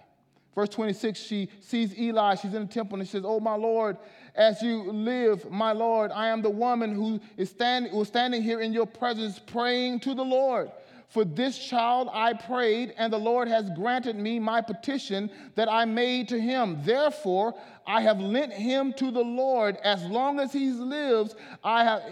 Verse 0.58 0.70
26, 0.70 1.20
she 1.20 1.48
sees 1.60 1.96
Eli. 1.96 2.34
She's 2.34 2.52
in 2.52 2.62
the 2.62 2.72
temple 2.72 2.98
and 2.98 3.06
she 3.06 3.12
says, 3.12 3.22
Oh, 3.24 3.38
my 3.38 3.54
Lord, 3.54 3.96
as 4.34 4.60
you 4.60 4.90
live, 4.90 5.48
my 5.52 5.70
Lord, 5.70 6.10
I 6.10 6.26
am 6.26 6.42
the 6.42 6.50
woman 6.50 6.96
who 6.96 7.20
is 7.36 7.48
standing, 7.48 7.92
who 7.92 8.00
is 8.00 8.08
standing 8.08 8.42
here 8.42 8.60
in 8.60 8.72
your 8.72 8.84
presence 8.84 9.38
praying 9.38 10.00
to 10.00 10.16
the 10.16 10.24
Lord. 10.24 10.72
For 11.10 11.24
this 11.24 11.56
child 11.56 12.10
I 12.12 12.32
prayed, 12.32 12.92
and 12.98 13.12
the 13.12 13.18
Lord 13.18 13.46
has 13.46 13.70
granted 13.70 14.16
me 14.16 14.40
my 14.40 14.60
petition 14.60 15.30
that 15.54 15.70
I 15.70 15.84
made 15.84 16.26
to 16.30 16.40
him. 16.40 16.80
Therefore, 16.82 17.54
I 17.86 18.00
have 18.00 18.18
lent 18.18 18.52
him 18.52 18.92
to 18.94 19.12
the 19.12 19.22
Lord. 19.22 19.76
As 19.84 20.04
long 20.06 20.40
as 20.40 20.52
he 20.52 20.72
lives, 20.72 21.36
I 21.62 21.84
have 21.84 22.02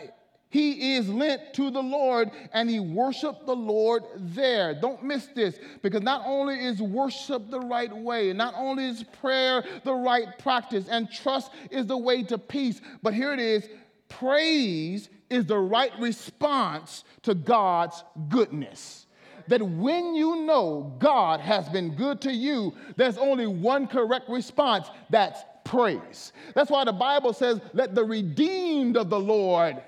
He 0.48 0.94
is 0.94 1.08
lent 1.08 1.54
to 1.54 1.70
the 1.70 1.82
Lord 1.82 2.30
and 2.52 2.70
he 2.70 2.78
worshiped 2.78 3.46
the 3.46 3.56
Lord 3.56 4.04
there. 4.16 4.74
Don't 4.74 5.02
miss 5.02 5.26
this 5.34 5.58
because 5.82 6.02
not 6.02 6.22
only 6.24 6.54
is 6.64 6.80
worship 6.80 7.50
the 7.50 7.60
right 7.60 7.94
way, 7.94 8.32
not 8.32 8.54
only 8.56 8.86
is 8.86 9.02
prayer 9.20 9.64
the 9.84 9.94
right 9.94 10.38
practice, 10.38 10.86
and 10.88 11.10
trust 11.10 11.50
is 11.70 11.86
the 11.86 11.96
way 11.96 12.22
to 12.22 12.38
peace, 12.38 12.80
but 13.02 13.12
here 13.12 13.32
it 13.32 13.40
is 13.40 13.68
praise 14.08 15.08
is 15.30 15.46
the 15.46 15.58
right 15.58 15.92
response 15.98 17.04
to 17.22 17.34
God's 17.34 18.04
goodness. 18.28 19.06
That 19.48 19.62
when 19.62 20.14
you 20.14 20.44
know 20.44 20.96
God 20.98 21.40
has 21.40 21.68
been 21.68 21.94
good 21.94 22.20
to 22.22 22.32
you, 22.32 22.72
there's 22.96 23.18
only 23.18 23.46
one 23.46 23.86
correct 23.86 24.28
response 24.28 24.88
that's 25.10 25.40
praise. 25.64 26.32
That's 26.54 26.70
why 26.70 26.84
the 26.84 26.92
Bible 26.92 27.32
says, 27.32 27.60
Let 27.72 27.94
the 27.94 28.04
redeemed 28.04 28.96
of 28.96 29.10
the 29.10 29.20
Lord 29.20 29.82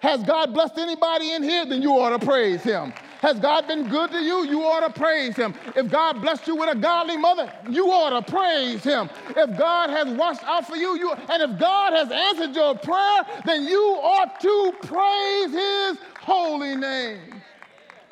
has 0.00 0.22
God 0.22 0.54
blessed 0.54 0.78
anybody 0.78 1.32
in 1.32 1.42
here? 1.42 1.66
Then 1.66 1.82
you 1.82 1.92
ought 1.92 2.18
to 2.18 2.26
praise 2.26 2.62
him. 2.62 2.92
Has 3.20 3.38
God 3.38 3.68
been 3.68 3.86
good 3.86 4.10
to 4.12 4.18
you? 4.18 4.46
You 4.46 4.62
ought 4.62 4.80
to 4.80 4.98
praise 4.98 5.36
him. 5.36 5.54
If 5.76 5.90
God 5.90 6.22
blessed 6.22 6.46
you 6.46 6.56
with 6.56 6.74
a 6.74 6.78
godly 6.78 7.18
mother, 7.18 7.52
you 7.68 7.90
ought 7.92 8.18
to 8.18 8.32
praise 8.32 8.82
him. 8.82 9.10
If 9.36 9.58
God 9.58 9.90
has 9.90 10.08
watched 10.16 10.42
out 10.44 10.66
for 10.66 10.76
you, 10.76 10.96
you 10.96 11.12
and 11.12 11.42
if 11.42 11.60
God 11.60 11.92
has 11.92 12.10
answered 12.10 12.56
your 12.56 12.78
prayer, 12.78 13.26
then 13.44 13.64
you 13.64 13.82
ought 14.02 14.40
to 14.40 14.72
praise 14.82 15.52
his 15.52 15.98
holy 16.20 16.76
name. 16.76 17.42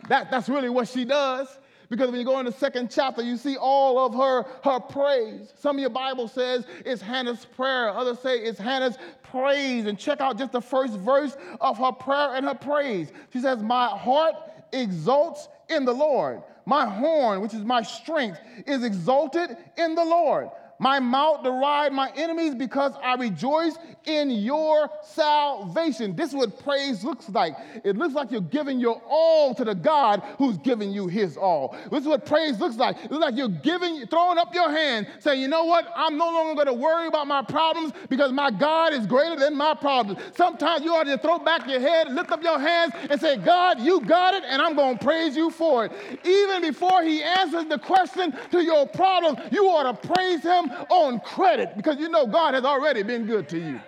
That, 0.09 0.31
that's 0.31 0.51
really 0.51 0.69
what 0.69 0.89
she 0.89 1.07
does. 1.07 1.49
Because 1.89 2.11
when 2.11 2.21
you 2.21 2.27
go 2.27 2.39
in 2.39 2.45
the 2.45 2.53
second 2.53 2.91
chapter, 2.91 3.23
you 3.23 3.37
see 3.37 3.57
all 3.57 3.99
of 3.99 4.15
her, 4.15 4.45
her 4.63 4.79
praise. 4.79 5.53
Some 5.59 5.77
of 5.77 5.81
your 5.81 5.91
Bible 5.91 6.29
says 6.29 6.67
it's 6.85 7.01
Hannah's 7.01 7.45
prayer. 7.45 7.91
Others 7.91 8.19
say 8.19 8.39
it's 8.39 8.59
Hannah's 8.59 8.99
praise. 9.23 9.87
And 9.87 9.99
check 9.99 10.21
out 10.21 10.37
just 10.37 10.53
the 10.53 10.61
first 10.61 10.95
verse 10.95 11.37
of 11.61 11.79
her 11.79 11.93
prayer 11.93 12.35
and 12.35 12.45
her 12.45 12.55
praise. 12.55 13.11
She 13.33 13.41
says, 13.41 13.63
My 13.63 13.89
heart 13.89 14.35
exalts 14.73 15.49
in 15.71 15.87
the 15.87 15.95
Lord. 15.95 16.43
My 16.67 16.85
horn, 16.87 17.41
which 17.41 17.55
is 17.55 17.65
my 17.65 17.83
strength, 17.83 18.39
is 18.67 18.85
exalted 18.85 19.57
in 19.79 19.95
the 19.95 20.05
Lord. 20.05 20.51
My 20.79 21.01
mouth 21.01 21.43
deride 21.43 21.93
my 21.93 22.11
enemies 22.17 22.55
because 22.55 22.93
I 23.03 23.15
rejoice 23.15 23.77
in 24.05 24.31
your 24.31 24.89
salvation. 25.03 26.15
This 26.15 26.31
is 26.31 26.37
what 26.37 26.63
praise 26.63 27.05
looks 27.05 27.29
like. 27.29 27.57
It 27.85 27.97
looks 27.97 28.15
like 28.15 28.31
you're 28.31 28.41
giving 28.41 28.79
your 28.79 29.03
all 29.09 29.55
to 29.55 29.65
the 29.65 29.75
God 29.75 30.23
who's 30.39 30.57
giving 30.59 30.93
you 30.93 31.09
his 31.09 31.37
all. 31.37 31.77
This 31.91 32.03
is 32.03 32.07
what 32.09 32.25
praise 32.25 32.61
looks 32.61 32.77
like. 32.77 32.97
It 33.05 33.11
looks 33.11 33.23
like 33.25 33.37
you're 33.37 33.49
giving, 33.49 34.07
throwing 34.07 34.39
up 34.39 34.55
your 34.55 34.71
hand, 34.71 35.09
saying, 35.19 35.41
you 35.41 35.49
know 35.49 35.65
what? 35.65 35.89
I'm 35.97 36.17
no 36.17 36.27
longer 36.27 36.55
going 36.55 36.67
to 36.77 36.81
worry 36.81 37.09
about 37.09 37.27
my 37.27 37.43
problems 37.43 37.93
because 38.09 38.33
my 38.33 38.51
God 38.51 38.93
is 38.93 39.07
greater 39.07 39.37
than 39.37 39.57
my 39.57 39.75
problems. 39.75 40.21
Sometimes 40.37 40.85
you 40.85 40.95
ought 40.95 41.05
to 41.05 41.19
throw 41.19 41.39
back 41.39 41.69
your 41.69 41.81
head, 41.81 42.13
lift 42.13 42.31
up 42.31 42.43
your 42.43 42.59
hands, 42.59 42.95
and 43.11 43.21
say, 43.21 43.37
God, 43.37 43.81
you 43.81 44.01
got 44.01 44.35
it, 44.35 44.45
and 44.47 44.63
I'm 44.63 44.77
going 44.77 44.97
to 44.97 45.05
praise 45.05 45.37
you 45.37 45.51
for 45.51 45.87
it. 45.87 45.93
Even 46.25 46.63
before 46.63 47.03
he 47.03 47.23
answers 47.23 47.67
the 47.67 47.79
question 47.79 48.33
to 48.53 48.63
your 48.63 48.87
problem, 48.87 49.37
you 49.51 49.67
ought 49.67 50.01
to 50.01 50.09
praise 50.09 50.43
him 50.43 50.68
on 50.89 51.21
credit 51.21 51.77
because 51.77 51.99
you 51.99 52.09
know 52.09 52.27
God 52.27 52.55
has 52.55 52.65
already 52.65 53.03
been 53.03 53.27
good 53.27 53.49
to 53.51 53.59
you. 53.59 53.81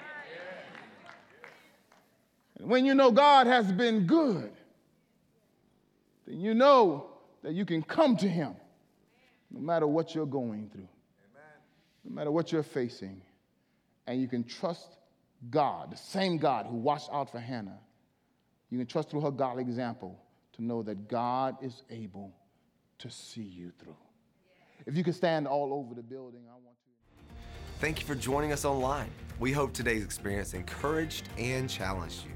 And 2.59 2.69
when 2.69 2.85
you 2.85 2.95
know 2.95 3.11
God 3.11 3.47
has 3.47 3.71
been 3.73 4.07
good, 4.07 4.53
then 6.27 6.41
you 6.41 6.55
know 6.55 7.07
that 7.43 7.55
you 7.55 7.65
can 7.65 7.83
come 7.83 8.17
to 8.19 8.29
Him 8.29 8.55
no 9.51 9.61
matter 9.61 9.87
what 9.87 10.15
you're 10.15 10.27
going 10.27 10.69
through, 10.71 10.89
no 12.05 12.15
matter 12.15 12.31
what 12.31 12.53
you're 12.53 12.63
facing, 12.63 13.21
and 14.07 14.21
you 14.21 14.29
can 14.29 14.45
trust 14.45 14.89
God, 15.49 15.91
the 15.93 15.97
same 15.97 16.37
God 16.37 16.67
who 16.67 16.77
watched 16.77 17.09
out 17.13 17.31
for 17.31 17.41
Hannah. 17.41 17.79
You 18.69 18.79
can 18.79 18.87
trust 18.87 19.11
through 19.11 19.23
her 19.23 19.31
godly 19.31 19.63
example 19.63 20.21
to 20.53 20.63
know 20.63 20.83
that 20.83 21.09
God 21.09 21.57
is 21.63 21.83
able 21.91 22.33
to 22.99 23.11
see 23.11 23.43
you 23.43 23.73
through. 23.83 23.97
If 24.91 24.97
you 24.97 25.05
could 25.05 25.15
stand 25.15 25.47
all 25.47 25.73
over 25.73 25.95
the 25.95 26.03
building, 26.03 26.41
I 26.49 26.55
want 26.55 26.65
to. 26.65 26.71
Thank 27.79 28.01
you 28.01 28.07
for 28.07 28.17
joining 28.17 28.53
us 28.53 28.65
online. 28.65 29.09
We 29.39 29.53
hope 29.53 29.73
today's 29.73 30.03
experience 30.03 30.53
encouraged 30.53 31.29
and 31.39 31.71
challenged 31.71 32.25
you. 32.25 32.33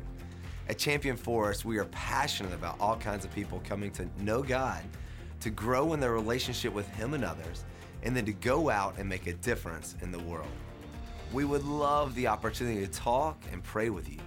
At 0.69 0.79
Champion 0.79 1.17
Forest, 1.17 1.65
we 1.65 1.79
are 1.79 1.87
passionate 1.87 2.53
about 2.53 2.77
all 2.79 2.97
kinds 2.97 3.25
of 3.25 3.35
people 3.35 3.61
coming 3.65 3.91
to 3.95 4.09
know 4.23 4.41
God, 4.41 4.85
to 5.41 5.51
grow 5.51 5.95
in 5.95 6.01
their 6.01 6.13
relationship 6.13 6.73
with 6.73 6.87
Him 6.91 7.15
and 7.15 7.25
others, 7.25 7.65
and 8.05 8.17
then 8.17 8.25
to 8.25 8.33
go 8.33 8.71
out 8.71 8.99
and 8.99 9.09
make 9.09 9.27
a 9.27 9.33
difference 9.33 9.97
in 10.01 10.13
the 10.13 10.21
world. 10.21 10.47
We 11.33 11.45
would 11.45 11.65
love 11.65 12.15
the 12.15 12.29
opportunity 12.29 12.87
to 12.87 12.93
talk 12.93 13.43
and 13.51 13.65
pray 13.65 13.91
with 13.91 14.09
you. 14.09 14.21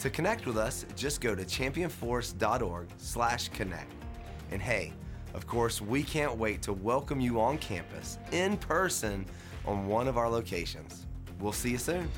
To 0.00 0.10
connect 0.10 0.46
with 0.46 0.58
us, 0.58 0.84
just 0.96 1.20
go 1.20 1.36
to 1.36 1.44
championforest.org/connect. 1.44 3.92
And 4.50 4.60
hey, 4.60 4.92
of 5.34 5.46
course, 5.46 5.80
we 5.80 6.02
can't 6.02 6.36
wait 6.36 6.62
to 6.62 6.72
welcome 6.72 7.20
you 7.20 7.40
on 7.40 7.58
campus 7.58 8.18
in 8.32 8.56
person 8.56 9.24
on 9.64 9.86
one 9.86 10.08
of 10.08 10.18
our 10.18 10.28
locations. 10.28 11.06
We'll 11.40 11.52
see 11.52 11.70
you 11.70 11.78
soon. 11.78 12.08